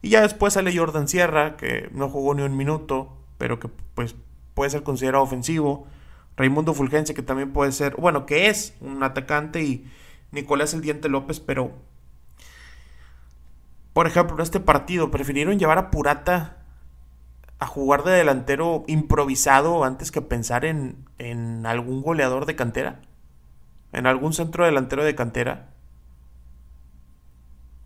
y 0.01 0.09
ya 0.09 0.21
después 0.21 0.53
sale 0.53 0.75
Jordan 0.75 1.07
Sierra, 1.07 1.55
que 1.55 1.89
no 1.93 2.09
jugó 2.09 2.35
ni 2.35 2.43
un 2.43 2.57
minuto, 2.57 3.17
pero 3.37 3.59
que 3.59 3.69
pues 3.95 4.15
puede 4.53 4.69
ser 4.69 4.83
considerado 4.83 5.23
ofensivo. 5.23 5.87
Raimundo 6.35 6.73
Fulgense, 6.73 7.13
que 7.13 7.21
también 7.21 7.53
puede 7.53 7.71
ser, 7.71 7.95
bueno, 7.95 8.25
que 8.25 8.49
es 8.49 8.75
un 8.81 9.01
atacante, 9.01 9.63
y 9.63 9.89
Nicolás 10.31 10.73
El 10.73 10.81
Diente 10.81 11.07
López, 11.07 11.39
pero 11.39 11.71
por 13.93 14.07
ejemplo, 14.07 14.35
en 14.35 14.41
este 14.41 14.59
partido 14.59 15.11
prefirieron 15.11 15.59
llevar 15.59 15.77
a 15.77 15.91
Purata 15.91 16.62
a 17.63 17.65
jugar 17.65 18.03
de 18.03 18.12
delantero 18.12 18.84
improvisado 18.88 19.86
antes 19.86 20.12
que 20.12 20.22
pensar 20.22 20.65
en, 20.65 20.98
en 21.17 21.65
algún 21.65 22.01
goleador 22.01 22.46
de 22.46 22.58
cantera, 22.58 23.00
en 23.93 24.05
algún 24.05 24.34
centro 24.34 24.65
delantero 24.65 25.05
de 25.05 25.15
cantera. 25.15 25.70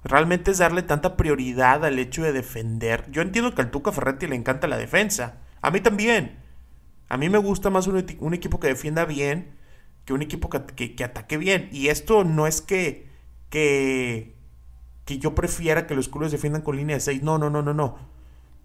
Realmente 0.03 0.50
es 0.50 0.57
darle 0.57 0.81
tanta 0.81 1.15
prioridad 1.15 1.86
al 1.86 2.00
hecho 2.00 2.24
de 2.24 2.34
defender. 2.34 3.05
Yo 3.12 3.22
entiendo 3.22 3.53
que 3.53 3.62
al 3.62 3.69
Tuca 3.69 3.91
Ferretti 3.91 4.25
le 4.25 4.36
encanta 4.36 4.65
la 4.65 4.77
defensa. 4.77 5.36
A 5.62 5.69
mí 5.69 5.79
también. 5.79 6.39
A 7.07 7.17
mí 7.17 7.29
me 7.29 7.38
gusta 7.38 7.69
más 7.69 7.86
un, 7.86 8.34
equipo 8.34 8.60
que 8.60 8.67
defienda 8.67 9.05
bien 9.05 9.55
que 10.05 10.13
un 10.13 10.24
equipo 10.24 10.50
que, 10.50 10.96
que, 10.96 11.03
ataque 11.03 11.38
bien. 11.38 11.69
Y 11.72 11.89
esto 11.89 12.24
no 12.24 12.48
es 12.48 12.62
que, 12.62 13.10
que, 13.51 14.34
que 15.05 15.19
yo 15.19 15.36
prefiera 15.36 15.86
que 15.86 15.93
los 15.93 16.10
clubes 16.10 16.31
defiendan 16.31 16.63
con 16.63 16.77
línea 16.77 16.96
de 16.96 17.01
6. 17.01 17.22
No, 17.22 17.38
no, 17.38 17.51
no, 17.51 17.62
no, 17.62 17.75
no. 17.75 18.16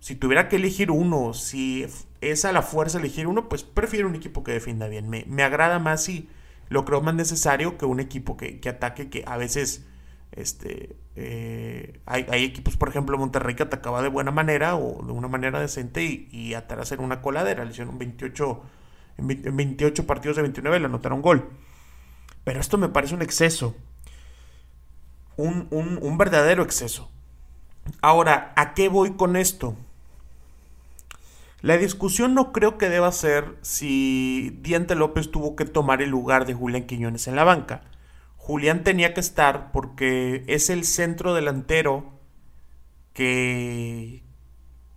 Si 0.02 0.16
tuviera 0.16 0.48
que 0.48 0.56
elegir 0.56 0.90
uno, 0.90 1.32
si 1.32 1.86
es 2.20 2.44
a 2.44 2.50
la 2.50 2.62
fuerza 2.62 2.98
elegir 2.98 3.28
uno, 3.28 3.48
pues 3.48 3.62
prefiero 3.62 4.08
un 4.08 4.16
equipo 4.16 4.42
que 4.42 4.50
defienda 4.50 4.88
bien. 4.88 5.08
Me, 5.08 5.24
me 5.28 5.44
agrada 5.44 5.78
más 5.78 6.08
y 6.08 6.28
lo 6.70 6.84
creo 6.84 7.02
más 7.02 7.14
necesario 7.14 7.78
que 7.78 7.84
un 7.84 8.00
equipo 8.00 8.36
que, 8.36 8.58
que 8.58 8.68
ataque, 8.68 9.08
que 9.10 9.22
a 9.28 9.36
veces 9.36 9.86
este, 10.32 10.96
eh, 11.14 12.00
hay, 12.04 12.44
equipos, 12.44 12.76
por 12.76 12.88
ejemplo, 12.88 13.16
Monterrey 13.16 13.54
que 13.54 13.62
atacaba 13.62 14.02
de 14.02 14.08
buena 14.08 14.32
manera 14.32 14.74
o 14.74 15.06
de 15.06 15.12
una 15.12 15.28
manera 15.28 15.60
decente 15.60 16.02
y, 16.02 16.28
y 16.32 16.54
atrás 16.54 16.90
era 16.90 17.00
una 17.00 17.22
coladera. 17.22 17.64
Le 17.64 17.70
hicieron 17.70 17.96
28, 17.96 18.62
en 19.18 19.56
28 19.56 20.04
partidos 20.04 20.34
de 20.34 20.42
29 20.42 20.80
le 20.80 20.86
anotaron 20.86 21.22
gol. 21.22 21.48
Pero 22.42 22.58
esto 22.58 22.76
me 22.76 22.88
parece 22.88 23.14
un 23.14 23.22
exceso. 23.22 23.76
Un, 25.36 25.68
un 25.70 26.18
verdadero 26.18 26.64
exceso. 26.64 27.08
Ahora, 28.00 28.52
¿a 28.56 28.74
qué 28.74 28.88
voy 28.88 29.12
con 29.12 29.36
esto? 29.36 29.76
La 31.62 31.78
discusión 31.78 32.34
no 32.34 32.50
creo 32.50 32.76
que 32.76 32.88
deba 32.88 33.12
ser 33.12 33.56
si 33.62 34.58
Diente 34.62 34.96
López 34.96 35.30
tuvo 35.30 35.54
que 35.54 35.64
tomar 35.64 36.02
el 36.02 36.10
lugar 36.10 36.44
de 36.44 36.54
Julián 36.54 36.86
Quiñones 36.86 37.28
en 37.28 37.36
la 37.36 37.44
banca. 37.44 37.82
Julián 38.36 38.82
tenía 38.82 39.14
que 39.14 39.20
estar 39.20 39.70
porque 39.70 40.42
es 40.48 40.70
el 40.70 40.82
centro 40.82 41.34
delantero 41.34 42.18
que, 43.12 44.24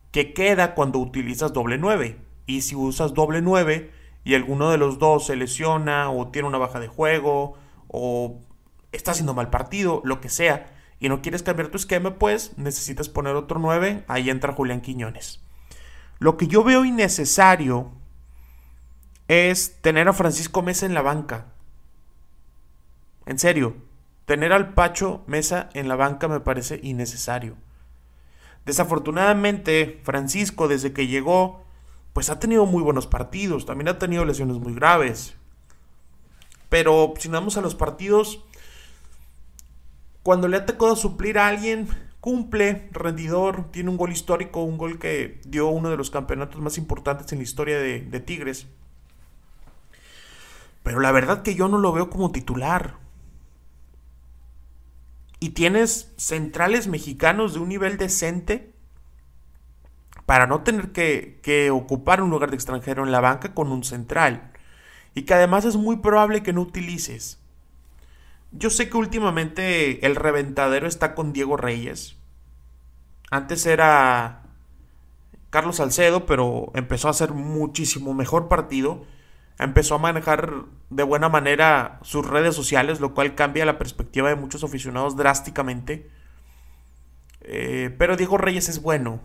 que 0.10 0.34
queda 0.34 0.74
cuando 0.74 0.98
utilizas 0.98 1.54
doble 1.54 1.78
9. 1.78 2.18
Y 2.48 2.62
si 2.62 2.76
usas 2.76 3.14
doble 3.14 3.44
9 3.44 3.92
y 4.24 4.34
alguno 4.34 4.72
de 4.72 4.80
los 4.80 4.98
dos 4.98 5.28
se 5.28 5.36
lesiona 5.36 6.10
o 6.10 6.30
tiene 6.30 6.48
una 6.48 6.58
baja 6.58 6.80
de 6.80 6.88
juego 6.88 7.60
o 7.88 8.42
está 8.92 9.12
haciendo 9.12 9.36
mal 9.36 9.52
partido, 9.52 10.02
lo 10.04 10.20
que 10.20 10.30
sea, 10.30 10.74
y 11.00 11.10
no 11.10 11.22
quieres 11.22 11.44
cambiar 11.44 11.68
tu 11.70 11.78
esquema, 11.78 12.18
pues 12.18 12.58
necesitas 12.58 13.08
poner 13.08 13.36
otro 13.36 13.60
9, 13.60 14.06
ahí 14.08 14.32
entra 14.32 14.54
Julián 14.54 14.82
Quiñones. 14.82 15.45
Lo 16.20 16.38
que 16.38 16.48
yo 16.48 16.64
veo 16.64 16.86
innecesario 16.86 17.92
es 19.28 19.82
tener 19.82 20.08
a 20.08 20.14
Francisco 20.14 20.62
Mesa 20.62 20.86
en 20.86 20.94
la 20.94 21.02
banca. 21.02 21.48
En 23.26 23.40
serio, 23.40 23.76
tener 24.26 24.54
al 24.54 24.74
Pacho 24.74 25.24
Mesa 25.28 25.70
en 25.74 25.88
la 25.88 25.96
banca 25.96 26.28
me 26.28 26.40
parece 26.40 26.80
innecesario. 26.84 27.56
Desafortunadamente, 28.66 30.02
Francisco, 30.04 30.68
desde 30.68 30.94
que 30.94 31.08
llegó, 31.08 31.64
pues 32.14 32.30
ha 32.30 32.40
tenido 32.40 32.66
muy 32.66 32.82
buenos 32.82 33.08
partidos, 33.08 33.66
también 33.66 33.90
ha 33.90 34.00
tenido 34.00 34.26
lesiones 34.26 34.58
muy 34.58 34.74
graves. 34.74 35.36
Pero 36.70 37.14
si 37.18 37.30
vamos 37.30 37.58
a 37.58 37.62
los 37.62 37.76
partidos, 37.76 38.44
cuando 40.24 40.48
le 40.48 40.58
ha 40.58 40.66
tocado 40.66 40.96
suplir 40.96 41.38
a 41.38 41.48
alguien, 41.48 41.88
cumple, 42.26 42.90
rendidor, 42.92 43.70
tiene 43.70 43.92
un 43.92 43.98
gol 43.98 44.12
histórico, 44.12 44.64
un 44.64 44.80
gol 44.80 44.98
que 44.98 45.40
dio 45.46 45.68
uno 45.68 45.92
de 45.92 45.96
los 45.96 46.10
campeonatos 46.10 46.60
más 46.60 46.80
importantes 46.80 47.32
en 47.32 47.38
la 47.38 47.44
historia 47.44 47.78
de, 47.78 48.20
Tigres. 48.20 48.66
Pero 50.82 51.02
la 51.02 51.12
verdad 51.12 51.44
que 51.44 51.54
yo 51.54 51.68
no 51.68 51.78
lo 51.78 51.94
veo 51.94 52.10
como 52.10 52.32
titular 52.32 52.96
y 55.40 55.50
tienes 55.50 56.16
centrales 56.18 56.88
mexicanos 56.88 57.54
de 57.54 57.60
un 57.60 57.70
nivel 57.70 57.98
decente 57.98 58.74
para 60.26 60.48
no 60.48 60.64
tener 60.64 60.94
que, 60.94 61.70
ocupar 61.72 62.24
un 62.24 62.32
lugar 62.32 62.50
de 62.50 62.56
extranjero 62.56 63.04
en 63.04 63.12
la 63.12 63.22
banca 63.22 63.54
con 63.54 63.72
un 63.72 63.84
central. 63.84 64.52
Y 65.14 65.26
que 65.26 65.36
además 65.36 65.64
es 65.64 65.76
muy 65.76 65.98
probable 65.98 66.42
que 66.42 66.54
no 66.54 66.62
utilices. 66.62 67.40
Yo 68.58 68.70
sé 68.70 68.90
que 68.90 68.96
últimamente 68.96 70.06
el 70.06 70.16
reventadero 70.16 70.88
está 70.88 71.14
con 71.14 71.34
Diego 71.34 71.58
Reyes. 71.58 72.16
Antes 73.30 73.66
era 73.66 74.44
Carlos 75.50 75.76
Salcedo, 75.76 76.26
pero 76.26 76.72
empezó 76.74 77.10
a 77.10 77.12
hacer 77.12 77.34
muchísimo 77.34 78.14
mejor 78.14 78.48
partido. 78.48 79.06
Empezó 79.60 79.96
a 79.96 80.00
manejar 80.00 80.64
de 80.90 81.04
buena 81.04 81.28
manera 81.28 82.00
sus 82.04 82.26
redes 82.26 82.56
sociales, 82.56 83.02
lo 83.02 83.14
cual 83.14 83.36
cambia 83.36 83.66
la 83.66 83.78
perspectiva 83.78 84.30
de 84.30 84.36
muchos 84.36 84.64
aficionados 84.64 85.18
drásticamente. 85.18 86.10
Eh, 87.42 87.94
pero 87.98 88.16
Diego 88.16 88.38
Reyes 88.38 88.70
es 88.70 88.82
bueno. 88.82 89.20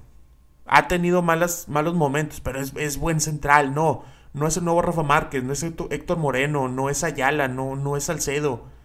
Ha 0.67 0.89
tenido 0.89 1.23
malas, 1.23 1.69
malos 1.69 1.95
momentos, 1.95 2.41
pero 2.41 2.61
es, 2.61 2.75
es, 2.77 2.99
buen 2.99 3.21
central. 3.21 3.75
No, 3.75 4.05
no 4.35 4.49
es 4.49 4.57
el 4.57 4.65
nuevo 4.65 4.83
Rafa 4.83 5.05
Márquez, 5.05 5.45
no 5.45 5.53
es 5.53 5.63
Héctor 5.63 6.19
Moreno, 6.19 6.69
no 6.69 6.91
es 6.91 7.05
Ayala, 7.05 7.47
no, 7.47 7.77
no 7.77 7.97
es 7.97 8.05
Salcedo. 8.05 8.80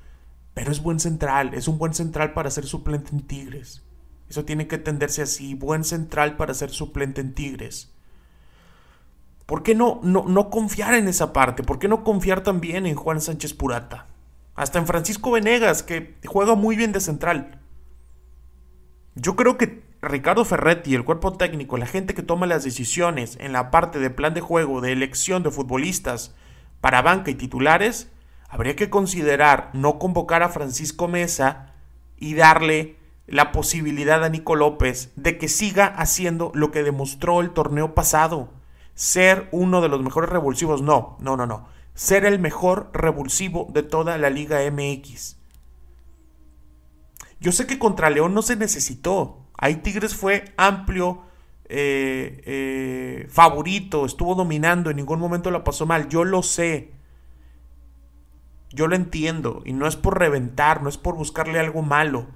Pero 0.56 0.72
es 0.72 0.82
buen 0.82 1.00
central, 1.00 1.54
es 1.54 1.68
un 1.68 1.78
buen 1.78 1.94
central 1.94 2.34
para 2.34 2.50
ser 2.50 2.66
suplente 2.66 3.12
en 3.12 3.22
Tigres. 3.22 3.84
Eso 4.28 4.46
tiene 4.46 4.68
que 4.68 4.78
entenderse 4.78 5.22
así, 5.22 5.54
buen 5.54 5.84
central 5.84 6.38
para 6.38 6.56
ser 6.56 6.72
suplente 6.72 7.22
en 7.22 7.36
Tigres. 7.36 7.92
¿Por 9.46 9.62
qué 9.62 9.76
no, 9.76 10.00
no, 10.02 10.26
no 10.28 10.50
confiar 10.50 10.96
en 10.96 11.08
esa 11.08 11.32
parte? 11.34 11.62
¿Por 11.62 11.78
qué 11.78 11.88
no 11.88 12.04
confiar 12.04 12.42
también 12.42 12.88
en 12.88 12.96
Juan 12.96 13.22
Sánchez 13.22 13.54
Purata? 13.54 14.08
Hasta 14.56 14.80
en 14.80 14.88
Francisco 14.88 15.30
Venegas, 15.30 15.84
que 15.84 16.16
juega 16.26 16.56
muy 16.56 16.76
bien 16.76 16.94
de 16.94 17.02
central. 17.02 17.60
Yo 19.14 19.36
creo 19.36 19.58
que 19.58 19.84
Ricardo 20.02 20.46
Ferretti, 20.46 20.96
el 20.96 21.04
cuerpo 21.04 21.34
técnico, 21.34 21.78
la 21.78 21.86
gente 21.86 22.14
que 22.14 22.24
toma 22.24 22.48
las 22.48 22.64
decisiones 22.64 23.38
en 23.40 23.52
la 23.52 23.72
parte 23.72 24.00
de 24.00 24.10
plan 24.10 24.34
de 24.34 24.42
juego, 24.42 24.82
de 24.82 24.94
elección 24.94 25.44
de 25.44 25.52
futbolistas 25.52 26.34
para 26.80 27.02
banca 27.02 27.30
y 27.30 27.36
titulares, 27.36 28.10
habría 28.50 28.76
que 28.76 28.90
considerar 28.90 29.70
no 29.74 30.00
convocar 30.00 30.44
a 30.44 30.50
Francisco 30.50 31.08
Mesa 31.08 31.74
y 32.18 32.36
darle 32.36 32.98
la 33.28 33.52
posibilidad 33.52 34.24
a 34.24 34.30
Nico 34.30 34.56
López 34.56 35.12
de 35.16 35.38
que 35.38 35.48
siga 35.48 35.88
haciendo 35.88 36.52
lo 36.54 36.72
que 36.72 36.84
demostró 36.84 37.42
el 37.42 37.52
torneo 37.52 37.96
pasado, 37.96 38.54
ser 38.94 39.50
uno 39.52 39.82
de 39.82 39.90
los 39.90 40.02
mejores 40.02 40.30
revulsivos. 40.30 40.82
No, 40.82 41.18
no, 41.20 41.36
no, 41.36 41.46
no. 41.46 41.68
Ser 41.94 42.26
el 42.26 42.40
mejor 42.40 42.90
revulsivo 42.94 43.68
de 43.72 43.84
toda 43.84 44.18
la 44.18 44.30
Liga 44.30 44.60
MX. 44.70 45.38
Yo 47.40 47.52
sé 47.52 47.68
que 47.68 47.80
contra 47.80 48.10
León 48.10 48.34
no 48.34 48.42
se 48.42 48.56
necesitó. 48.56 49.40
Ahí 49.58 49.78
Tigres 49.78 50.16
fue 50.16 50.54
amplio 50.58 51.22
eh, 51.68 52.42
eh, 52.46 53.28
favorito, 53.30 54.06
estuvo 54.06 54.36
dominando, 54.36 54.90
en 54.90 54.98
ningún 54.98 55.20
momento 55.20 55.52
la 55.52 55.64
pasó 55.64 55.86
mal. 55.86 56.10
Yo 56.10 56.24
lo 56.24 56.44
sé. 56.44 56.95
Yo 58.72 58.88
lo 58.88 58.96
entiendo 58.96 59.62
y 59.66 59.74
no 59.74 59.88
es 59.88 59.96
por 59.96 60.20
reventar, 60.20 60.84
no 60.84 60.90
es 60.90 60.98
por 60.98 61.16
buscarle 61.16 61.60
algo 61.60 61.82
malo. 61.82 62.28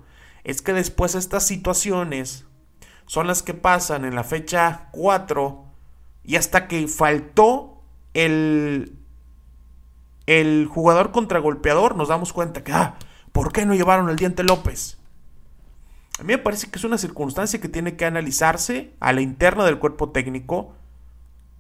Es 0.44 0.62
que 0.62 0.74
después 0.74 1.16
estas 1.16 1.46
situaciones 1.46 2.46
son 3.06 3.28
las 3.28 3.44
que 3.44 3.54
pasan 3.54 4.06
en 4.06 4.16
la 4.16 4.24
fecha 4.24 4.90
4 4.92 5.66
y 6.24 6.36
hasta 6.36 6.68
que 6.68 6.88
faltó 6.88 7.82
el, 8.14 8.98
el 10.28 10.68
jugador 10.68 11.12
contragolpeador 11.12 11.96
nos 11.96 12.10
damos 12.10 12.34
cuenta 12.34 12.64
que, 12.64 12.72
ah, 12.72 12.96
¿por 13.32 13.52
qué 13.52 13.66
no 13.66 13.74
llevaron 13.74 14.10
el 14.10 14.16
diente 14.16 14.44
López? 14.44 15.00
A 16.20 16.24
mí 16.24 16.34
me 16.34 16.38
parece 16.38 16.70
que 16.70 16.78
es 16.78 16.84
una 16.84 16.98
circunstancia 16.98 17.62
que 17.62 17.70
tiene 17.70 17.96
que 17.96 18.06
analizarse 18.06 18.94
a 19.00 19.14
la 19.14 19.22
interna 19.22 19.64
del 19.66 19.80
cuerpo 19.80 20.12
técnico, 20.12 20.76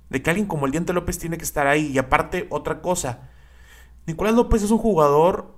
de 0.10 0.22
que 0.22 0.30
alguien 0.30 0.48
como 0.48 0.66
el 0.66 0.72
diente 0.72 0.92
López 0.92 1.18
tiene 1.18 1.38
que 1.38 1.46
estar 1.46 1.66
ahí. 1.66 1.88
Y 1.88 1.98
aparte, 1.98 2.46
otra 2.50 2.82
cosa, 2.82 3.30
Nicolás 4.10 4.34
López 4.34 4.63
es 4.63 4.72
un 4.72 4.80
jugador 4.80 5.54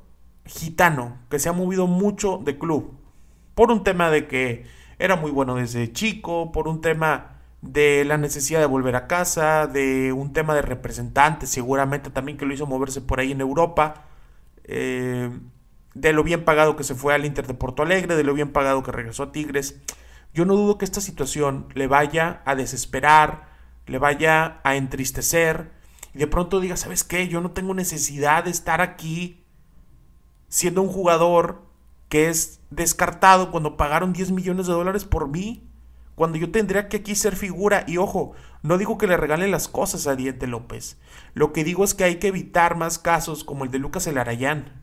gitano 0.46 1.20
que 1.30 1.40
se 1.40 1.48
ha 1.48 1.54
movido 1.54 1.88
mucho 1.88 2.38
de 2.44 2.58
club. 2.58 2.98
Por 3.56 3.72
un 3.72 3.82
tema 3.86 4.10
de 4.10 4.28
que 4.28 4.66
era 5.00 5.16
muy 5.16 5.32
bueno 5.32 5.56
desde 5.56 5.94
chico, 5.94 6.52
por 6.52 6.68
un 6.68 6.82
tema 6.82 7.40
de 7.62 8.04
la 8.04 8.18
necesidad 8.18 8.60
de 8.60 8.66
volver 8.66 8.98
a 8.98 9.08
casa, 9.08 9.68
de 9.68 10.12
un 10.12 10.34
tema 10.34 10.54
de 10.54 10.64
representante, 10.64 11.48
seguramente 11.48 12.10
también 12.10 12.38
que 12.38 12.46
lo 12.46 12.54
hizo 12.54 12.66
moverse 12.66 13.00
por 13.00 13.22
ahí 13.22 13.32
en 13.32 13.40
Europa, 13.40 14.04
eh, 14.66 15.30
de 15.94 16.12
lo 16.12 16.22
bien 16.22 16.44
pagado 16.44 16.76
que 16.76 16.84
se 16.84 16.94
fue 16.94 17.14
al 17.14 17.26
Inter 17.26 17.48
de 17.48 17.54
Porto 17.54 17.84
Alegre, 17.84 18.18
de 18.18 18.24
lo 18.26 18.34
bien 18.34 18.52
pagado 18.52 18.84
que 18.84 18.92
regresó 18.92 19.24
a 19.24 19.32
Tigres. 19.32 19.80
Yo 20.34 20.44
no 20.44 20.56
dudo 20.56 20.78
que 20.78 20.84
esta 20.84 21.00
situación 21.00 21.68
le 21.74 21.88
vaya 21.88 22.42
a 22.44 22.56
desesperar, 22.56 23.48
le 23.86 23.98
vaya 23.98 24.60
a 24.66 24.76
entristecer, 24.76 25.72
y 26.14 26.20
de 26.20 26.28
pronto 26.28 26.60
diga, 26.60 26.78
¿sabes 26.78 27.04
qué? 27.04 27.28
Yo 27.28 27.42
no 27.42 27.52
tengo 27.52 27.74
necesidad 27.74 28.44
de 28.44 28.52
estar 28.52 28.82
aquí 28.82 29.44
siendo 30.50 30.82
un 30.82 30.90
jugador 30.90 31.64
que 32.10 32.28
es 32.28 32.60
descartado 32.70 33.52
cuando 33.52 33.78
pagaron 33.78 34.12
10 34.12 34.32
millones 34.32 34.68
de 34.68 34.74
dólares 34.74 35.06
por 35.06 35.30
mí, 35.30 35.64
cuando 36.16 36.38
yo 36.38 36.52
tendría 36.52 36.90
que 36.90 36.98
aquí 36.98 37.16
ser 37.16 37.38
figura. 37.38 37.86
Y 37.88 37.96
ojo, 37.98 38.34
no 38.62 38.78
digo 38.78 38.98
que 38.98 39.08
le 39.08 39.16
regalen 39.16 39.52
las 39.52 39.70
cosas 39.70 40.08
a 40.08 40.18
Diente 40.18 40.48
López. 40.48 41.00
Lo 41.34 41.54
que 41.54 41.64
digo 41.64 41.86
es 41.86 41.94
que 41.94 42.04
hay 42.04 42.18
que 42.18 42.28
evitar 42.28 42.76
más 42.76 43.00
casos 43.00 43.46
como 43.46 43.64
el 43.64 43.72
de 43.72 43.80
Lucas 43.80 44.08
Elarayán, 44.08 44.82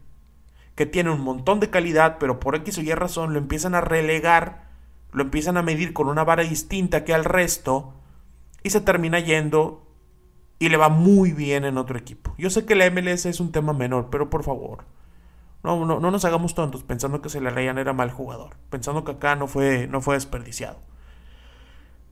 que 0.75 0.87
tiene 0.87 1.11
un 1.11 1.21
montón 1.21 1.61
de 1.61 1.69
calidad, 1.69 2.17
pero 2.19 2.41
por 2.41 2.55
X 2.55 2.79
o 2.79 2.81
Y 2.81 2.95
razón 2.95 3.35
lo 3.35 3.39
empiezan 3.39 3.75
a 3.75 3.83
relegar, 3.83 4.71
lo 5.13 5.23
empiezan 5.23 5.59
a 5.59 5.63
medir 5.63 5.93
con 5.93 6.09
una 6.09 6.25
vara 6.25 6.45
distinta 6.45 7.05
que 7.05 7.13
al 7.13 7.27
resto, 7.27 7.93
y 8.63 8.71
se 8.71 8.81
termina 8.81 9.21
yendo 9.21 9.88
y 10.59 10.69
le 10.69 10.77
va 10.77 10.89
muy 10.89 11.33
bien 11.33 11.65
en 11.65 11.79
otro 11.79 11.99
equipo. 11.99 12.35
Yo 12.39 12.51
sé 12.51 12.65
que 12.65 12.75
la 12.75 12.91
MLS 12.91 13.27
es 13.27 13.41
un 13.41 13.53
tema 13.53 13.73
menor, 13.73 14.09
pero 14.11 14.31
por 14.31 14.43
favor, 14.43 14.85
no, 15.63 15.85
no, 15.85 16.01
no 16.01 16.11
nos 16.11 16.25
hagamos 16.25 16.55
tontos 16.55 16.83
pensando 16.83 17.21
que 17.21 17.31
Celarayán 17.31 17.79
era 17.79 17.93
mal 17.93 18.11
jugador, 18.11 18.57
pensando 18.71 19.05
que 19.05 19.13
acá 19.13 19.37
no 19.37 19.47
fue, 19.47 19.87
no 19.87 20.01
fue 20.01 20.15
desperdiciado. 20.15 20.79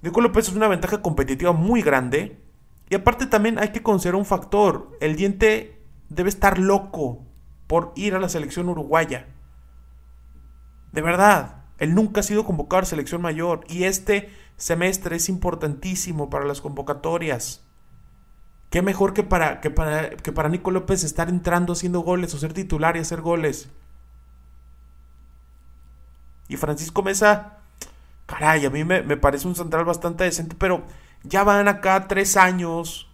Nico 0.03 0.21
López 0.21 0.49
es 0.49 0.55
una 0.55 0.69
ventaja 0.69 1.03
competitiva 1.03 1.53
muy 1.53 1.83
grande. 1.83 2.41
Y 2.89 2.95
aparte 2.95 3.27
también 3.27 3.59
hay 3.59 3.71
que 3.71 3.83
considerar 3.83 4.19
un 4.19 4.25
factor. 4.25 4.97
El 5.01 5.17
diente 5.17 5.83
debe 6.09 6.29
estar 6.29 6.59
loco 6.59 7.25
por 7.67 7.93
ir 7.97 8.15
a 8.15 8.21
la 8.21 8.29
selección 8.29 8.69
uruguaya. 8.69 9.27
De 10.93 11.03
verdad, 11.03 11.65
él 11.79 11.95
nunca 11.95 12.21
ha 12.21 12.23
sido 12.23 12.45
convocado 12.45 12.79
a 12.79 12.83
la 12.83 12.87
selección 12.87 13.21
mayor. 13.21 13.65
Y 13.69 13.85
este 13.85 14.31
semestre 14.57 15.17
es 15.17 15.29
importantísimo 15.29 16.31
para 16.31 16.45
las 16.45 16.61
convocatorias. 16.61 17.66
Qué 18.71 18.83
mejor 18.83 19.15
que 19.15 19.23
para, 19.23 19.61
que 19.61 19.71
para, 19.71 20.11
que 20.11 20.33
para 20.33 20.49
Nico 20.49 20.71
López 20.71 21.05
estar 21.05 21.29
entrando 21.29 21.73
haciendo 21.73 22.01
goles 22.01 22.35
o 22.35 22.39
ser 22.39 22.53
titular 22.53 22.97
y 22.97 23.01
hacer 23.01 23.21
goles. 23.21 23.69
Y 26.49 26.57
Francisco 26.57 27.03
Mesa, 27.03 27.59
caray, 28.27 28.67
a 28.67 28.71
mí 28.71 28.85
me, 28.85 29.03
me 29.03 29.17
parece 29.17 29.47
un 29.49 29.55
central 29.55 29.85
bastante 29.85 30.25
decente, 30.25 30.57
pero 30.59 30.85
ya 31.23 31.45
van 31.45 31.69
acá 31.69 32.09
tres 32.09 32.37
años 32.37 33.09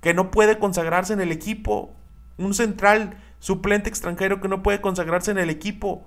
que 0.00 0.14
no 0.14 0.30
puede 0.30 0.58
consagrarse 0.58 1.12
en 1.12 1.20
el 1.20 1.32
equipo. 1.32 1.94
Un 2.38 2.54
central 2.54 3.18
suplente 3.38 3.88
extranjero 3.88 4.40
que 4.40 4.48
no 4.48 4.62
puede 4.62 4.80
consagrarse 4.80 5.30
en 5.30 5.38
el 5.38 5.50
equipo. 5.50 6.06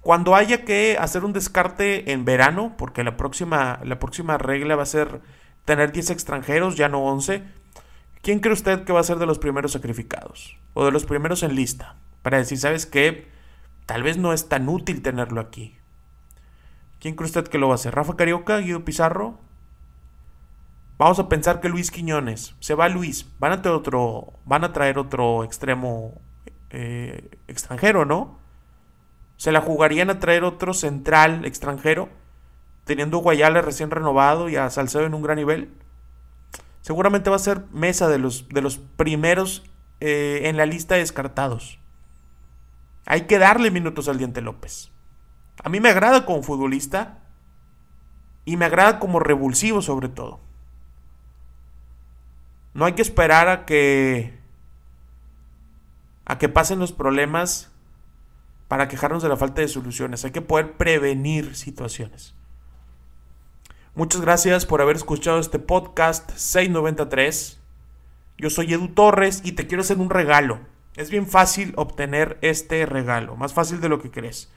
Cuando 0.00 0.36
haya 0.36 0.64
que 0.64 0.96
hacer 1.00 1.24
un 1.24 1.32
descarte 1.32 2.12
en 2.12 2.24
verano, 2.24 2.74
porque 2.78 3.02
la 3.02 3.16
próxima, 3.16 3.80
la 3.82 3.98
próxima 3.98 4.38
regla 4.38 4.76
va 4.76 4.84
a 4.84 4.86
ser 4.86 5.20
tener 5.66 5.92
10 5.92 6.10
extranjeros, 6.10 6.76
ya 6.76 6.88
no 6.88 7.04
11 7.04 7.44
¿Quién 8.26 8.40
cree 8.40 8.54
usted 8.54 8.82
que 8.82 8.92
va 8.92 8.98
a 8.98 9.04
ser 9.04 9.18
de 9.18 9.26
los 9.26 9.38
primeros 9.38 9.70
sacrificados? 9.70 10.58
O 10.74 10.84
de 10.84 10.90
los 10.90 11.04
primeros 11.04 11.44
en 11.44 11.54
lista. 11.54 11.94
Para 12.22 12.38
decir, 12.38 12.58
¿sabes 12.58 12.84
qué? 12.84 13.28
Tal 13.86 14.02
vez 14.02 14.18
no 14.18 14.32
es 14.32 14.48
tan 14.48 14.68
útil 14.68 15.00
tenerlo 15.00 15.40
aquí. 15.40 15.78
¿Quién 16.98 17.14
cree 17.14 17.26
usted 17.26 17.46
que 17.46 17.58
lo 17.58 17.68
va 17.68 17.74
a 17.74 17.76
hacer? 17.76 17.94
¿Rafa 17.94 18.16
Carioca? 18.16 18.58
¿Guido 18.58 18.84
Pizarro? 18.84 19.38
Vamos 20.98 21.20
a 21.20 21.28
pensar 21.28 21.60
que 21.60 21.68
Luis 21.68 21.92
Quiñones. 21.92 22.56
Se 22.58 22.74
va 22.74 22.88
Luis. 22.88 23.28
Van 23.38 23.52
a 23.52 23.62
traer 23.62 23.76
otro, 23.76 24.32
van 24.44 24.64
a 24.64 24.72
traer 24.72 24.98
otro 24.98 25.44
extremo 25.44 26.20
eh, 26.70 27.30
extranjero, 27.46 28.04
¿no? 28.04 28.40
¿Se 29.36 29.52
la 29.52 29.60
jugarían 29.60 30.10
a 30.10 30.18
traer 30.18 30.42
otro 30.42 30.74
central 30.74 31.44
extranjero? 31.44 32.08
Teniendo 32.86 33.18
Guayala 33.18 33.60
recién 33.60 33.90
renovado 33.90 34.48
y 34.48 34.56
a 34.56 34.70
Salcedo 34.70 35.04
en 35.04 35.12
un 35.12 35.22
gran 35.22 35.36
nivel. 35.36 35.70
Seguramente 36.80 37.28
va 37.28 37.36
a 37.36 37.40
ser 37.40 37.64
mesa 37.72 38.08
de 38.08 38.18
los, 38.18 38.48
de 38.48 38.62
los 38.62 38.78
primeros 38.78 39.64
eh, 40.00 40.42
en 40.44 40.56
la 40.56 40.66
lista 40.66 40.94
de 40.94 41.00
descartados. 41.00 41.80
Hay 43.06 43.22
que 43.22 43.38
darle 43.38 43.72
minutos 43.72 44.08
al 44.08 44.18
Diente 44.18 44.40
López. 44.40 44.92
A 45.64 45.68
mí 45.68 45.80
me 45.80 45.88
agrada 45.88 46.24
como 46.24 46.44
futbolista 46.44 47.24
y 48.44 48.56
me 48.56 48.66
agrada 48.66 49.00
como 49.00 49.18
revulsivo 49.18 49.82
sobre 49.82 50.08
todo. 50.08 50.38
No 52.72 52.84
hay 52.84 52.92
que 52.92 53.02
esperar 53.02 53.48
a 53.48 53.66
que 53.66 54.38
a 56.24 56.38
que 56.38 56.48
pasen 56.48 56.78
los 56.78 56.92
problemas 56.92 57.72
para 58.68 58.86
quejarnos 58.86 59.24
de 59.24 59.28
la 59.28 59.36
falta 59.36 59.60
de 59.60 59.66
soluciones. 59.66 60.24
Hay 60.24 60.30
que 60.30 60.40
poder 60.40 60.76
prevenir 60.76 61.56
situaciones. 61.56 62.35
Muchas 63.96 64.20
gracias 64.20 64.66
por 64.66 64.82
haber 64.82 64.96
escuchado 64.96 65.38
este 65.38 65.58
podcast 65.58 66.30
693. 66.32 67.58
Yo 68.36 68.50
soy 68.50 68.74
Edu 68.74 68.88
Torres 68.88 69.40
y 69.42 69.52
te 69.52 69.66
quiero 69.66 69.80
hacer 69.80 69.96
un 69.96 70.10
regalo. 70.10 70.60
Es 70.96 71.08
bien 71.08 71.26
fácil 71.26 71.72
obtener 71.76 72.36
este 72.42 72.84
regalo, 72.84 73.36
más 73.36 73.54
fácil 73.54 73.80
de 73.80 73.88
lo 73.88 73.98
que 74.02 74.10
crees. 74.10 74.50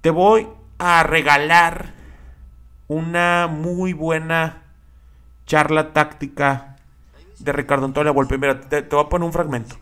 Te 0.00 0.10
voy 0.10 0.48
a 0.78 1.04
regalar 1.04 1.94
una 2.88 3.46
muy 3.46 3.92
buena 3.92 4.64
charla 5.46 5.92
táctica 5.92 6.78
de 7.38 7.52
Ricardo 7.52 7.84
Antonio 7.84 8.12
Volpe. 8.12 8.38
Mira, 8.38 8.58
te, 8.58 8.82
voy 8.82 9.04
a 9.04 9.08
poner 9.08 9.24
un 9.24 9.32
fragmento. 9.32 9.76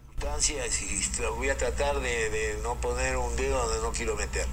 voy 1.30 1.48
a 1.48 1.56
tratar 1.56 1.98
de, 2.00 2.59
no 2.62 2.74
poner 2.74 3.16
un 3.16 3.35
dedo 3.37 3.56
donde 3.66 3.82
no 3.82 3.92
quiero 3.92 4.16
meter. 4.16 4.46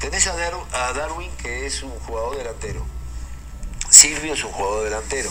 Tenés 0.00 0.26
a, 0.26 0.32
a 0.32 0.92
Darwin, 0.92 1.30
que 1.36 1.66
es 1.66 1.82
un 1.82 1.98
jugador 2.00 2.36
delantero. 2.36 2.84
Silvio 3.90 4.34
es 4.34 4.44
un 4.44 4.52
jugador 4.52 4.84
delantero. 4.84 5.30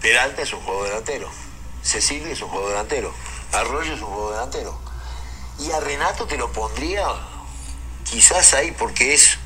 Peralta 0.00 0.42
es 0.42 0.52
un 0.52 0.60
juego 0.60 0.84
delantero. 0.84 1.28
Cecilio 1.82 2.28
es 2.28 2.40
un 2.40 2.48
juego 2.48 2.68
delantero. 2.68 3.12
Arroyo 3.52 3.94
es 3.94 4.00
un 4.00 4.08
juego 4.08 4.32
delantero. 4.32 4.78
Y 5.58 5.70
a 5.70 5.80
Renato 5.80 6.26
te 6.26 6.36
lo 6.36 6.52
pondría 6.52 7.06
quizás 8.04 8.54
ahí 8.54 8.72
porque 8.72 9.14
es 9.14 9.38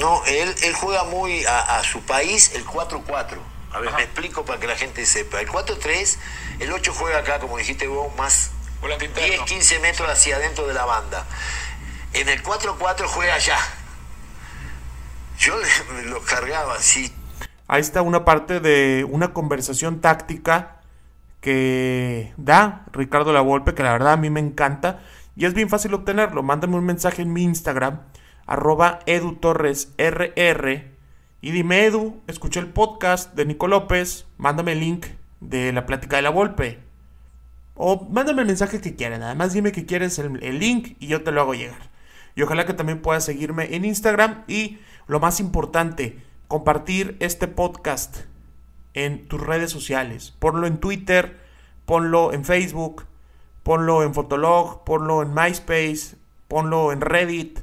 no 0.00 0.24
él, 0.26 0.54
él 0.62 0.74
juega 0.74 1.04
muy 1.04 1.44
a, 1.46 1.82
su 1.84 2.00
país 2.02 2.52
el 2.54 2.64
4-4. 2.66 3.38
A 3.72 3.80
ver, 3.80 3.92
me 3.94 4.02
explico 4.02 4.44
para 4.44 4.60
que 4.60 4.66
la 4.66 4.76
gente 4.76 5.04
sepa. 5.04 5.40
El 5.40 5.48
4-3, 5.48 6.16
el 6.60 6.72
8 6.72 6.94
juega 6.94 7.18
acá, 7.18 7.40
como 7.40 7.58
dijiste 7.58 7.86
vos, 7.86 8.14
más 8.16 8.50
10, 9.16 9.40
15 9.42 9.78
metros 9.80 10.08
hacia 10.08 10.36
adentro 10.36 10.66
de 10.66 10.74
la 10.74 10.84
banda. 10.84 11.26
En 12.14 12.28
el 12.28 12.42
4-4 12.42 13.06
juega 13.06 13.34
allá. 13.34 13.58
Yo 15.36 15.54
lo 16.06 16.22
cargaba 16.22 16.74
así 16.74 17.12
Ahí 17.66 17.80
está 17.80 18.02
una 18.02 18.24
parte 18.24 18.60
de 18.60 19.06
una 19.10 19.32
conversación 19.32 20.00
táctica 20.00 20.80
que 21.40 22.32
da 22.36 22.84
Ricardo 22.92 23.32
Lavolpe, 23.32 23.74
que 23.74 23.82
la 23.82 23.92
verdad 23.92 24.12
a 24.12 24.16
mí 24.18 24.28
me 24.30 24.40
encanta. 24.40 25.00
Y 25.34 25.46
es 25.46 25.54
bien 25.54 25.68
fácil 25.68 25.94
obtenerlo. 25.94 26.42
Mándame 26.42 26.76
un 26.76 26.84
mensaje 26.84 27.22
en 27.22 27.32
mi 27.32 27.42
Instagram, 27.42 28.00
arroba 28.46 29.00
edutorresrr. 29.06 30.92
Y 31.40 31.50
dime, 31.50 31.86
Edu, 31.86 32.22
escuché 32.26 32.60
el 32.60 32.68
podcast 32.68 33.34
de 33.34 33.46
Nico 33.46 33.66
López. 33.66 34.26
Mándame 34.36 34.72
el 34.72 34.80
link 34.80 35.06
de 35.40 35.72
la 35.72 35.86
plática 35.86 36.16
de 36.16 36.22
la 36.22 36.30
Volpe. 36.30 36.80
O 37.74 38.06
mándame 38.10 38.42
el 38.42 38.46
mensaje 38.46 38.80
que 38.80 38.94
quieras. 38.94 39.20
Nada 39.20 39.34
más 39.34 39.54
dime 39.54 39.72
que 39.72 39.86
quieres 39.86 40.18
el 40.18 40.58
link 40.58 40.96
y 41.00 41.08
yo 41.08 41.22
te 41.22 41.32
lo 41.32 41.40
hago 41.40 41.54
llegar. 41.54 41.93
Y 42.34 42.42
ojalá 42.42 42.66
que 42.66 42.74
también 42.74 43.02
puedas 43.02 43.24
seguirme 43.24 43.74
en 43.74 43.84
Instagram. 43.84 44.44
Y 44.48 44.78
lo 45.06 45.20
más 45.20 45.40
importante, 45.40 46.22
compartir 46.48 47.16
este 47.20 47.48
podcast 47.48 48.18
en 48.94 49.26
tus 49.28 49.40
redes 49.40 49.70
sociales. 49.70 50.34
Ponlo 50.38 50.66
en 50.66 50.78
Twitter, 50.78 51.38
ponlo 51.84 52.32
en 52.32 52.44
Facebook, 52.44 53.06
ponlo 53.62 54.02
en 54.02 54.14
Fotolog, 54.14 54.84
ponlo 54.84 55.22
en 55.22 55.34
MySpace, 55.34 56.16
ponlo 56.48 56.92
en 56.92 57.00
Reddit, 57.00 57.60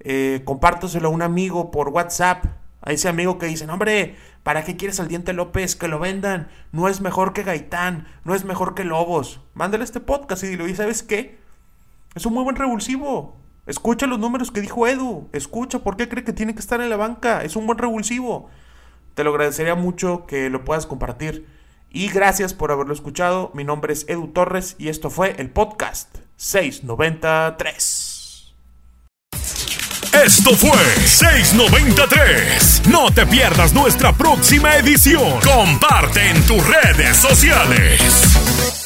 eh, 0.00 0.42
compártoselo 0.44 1.08
a 1.08 1.10
un 1.10 1.22
amigo 1.22 1.70
por 1.70 1.88
WhatsApp, 1.88 2.44
a 2.82 2.92
ese 2.92 3.08
amigo 3.08 3.38
que 3.38 3.46
dice, 3.46 3.68
hombre, 3.68 4.16
¿para 4.42 4.64
qué 4.64 4.76
quieres 4.76 5.00
al 5.00 5.08
Diente 5.08 5.32
López? 5.32 5.74
Que 5.74 5.88
lo 5.88 5.98
vendan, 5.98 6.48
no 6.72 6.88
es 6.88 7.00
mejor 7.00 7.32
que 7.32 7.42
Gaitán, 7.42 8.06
no 8.24 8.34
es 8.34 8.44
mejor 8.44 8.74
que 8.74 8.84
Lobos. 8.84 9.40
Mándale 9.54 9.82
este 9.82 10.00
podcast 10.00 10.44
y 10.44 10.48
dile, 10.48 10.68
¿y 10.68 10.76
sabes 10.76 11.02
qué? 11.02 11.38
Es 12.14 12.26
un 12.26 12.34
muy 12.34 12.44
buen 12.44 12.56
revulsivo. 12.56 13.36
Escucha 13.66 14.06
los 14.06 14.18
números 14.18 14.50
que 14.50 14.60
dijo 14.60 14.86
Edu. 14.86 15.28
Escucha 15.32 15.80
por 15.80 15.96
qué 15.96 16.08
cree 16.08 16.24
que 16.24 16.32
tiene 16.32 16.54
que 16.54 16.60
estar 16.60 16.80
en 16.80 16.88
la 16.88 16.96
banca. 16.96 17.42
Es 17.42 17.56
un 17.56 17.66
buen 17.66 17.78
revulsivo. 17.78 18.48
Te 19.14 19.24
lo 19.24 19.30
agradecería 19.30 19.74
mucho 19.74 20.24
que 20.26 20.48
lo 20.50 20.64
puedas 20.64 20.86
compartir. 20.86 21.46
Y 21.90 22.08
gracias 22.08 22.54
por 22.54 22.70
haberlo 22.70 22.94
escuchado. 22.94 23.50
Mi 23.54 23.64
nombre 23.64 23.92
es 23.92 24.08
Edu 24.08 24.28
Torres 24.28 24.76
y 24.78 24.88
esto 24.88 25.10
fue 25.10 25.34
el 25.38 25.50
podcast 25.50 26.16
693. 26.36 28.54
Esto 30.24 30.54
fue 30.54 30.78
693. 31.04 32.82
No 32.88 33.10
te 33.10 33.26
pierdas 33.26 33.74
nuestra 33.74 34.12
próxima 34.12 34.76
edición. 34.76 35.40
Comparte 35.40 36.30
en 36.30 36.40
tus 36.46 36.64
redes 36.66 37.16
sociales. 37.16 38.85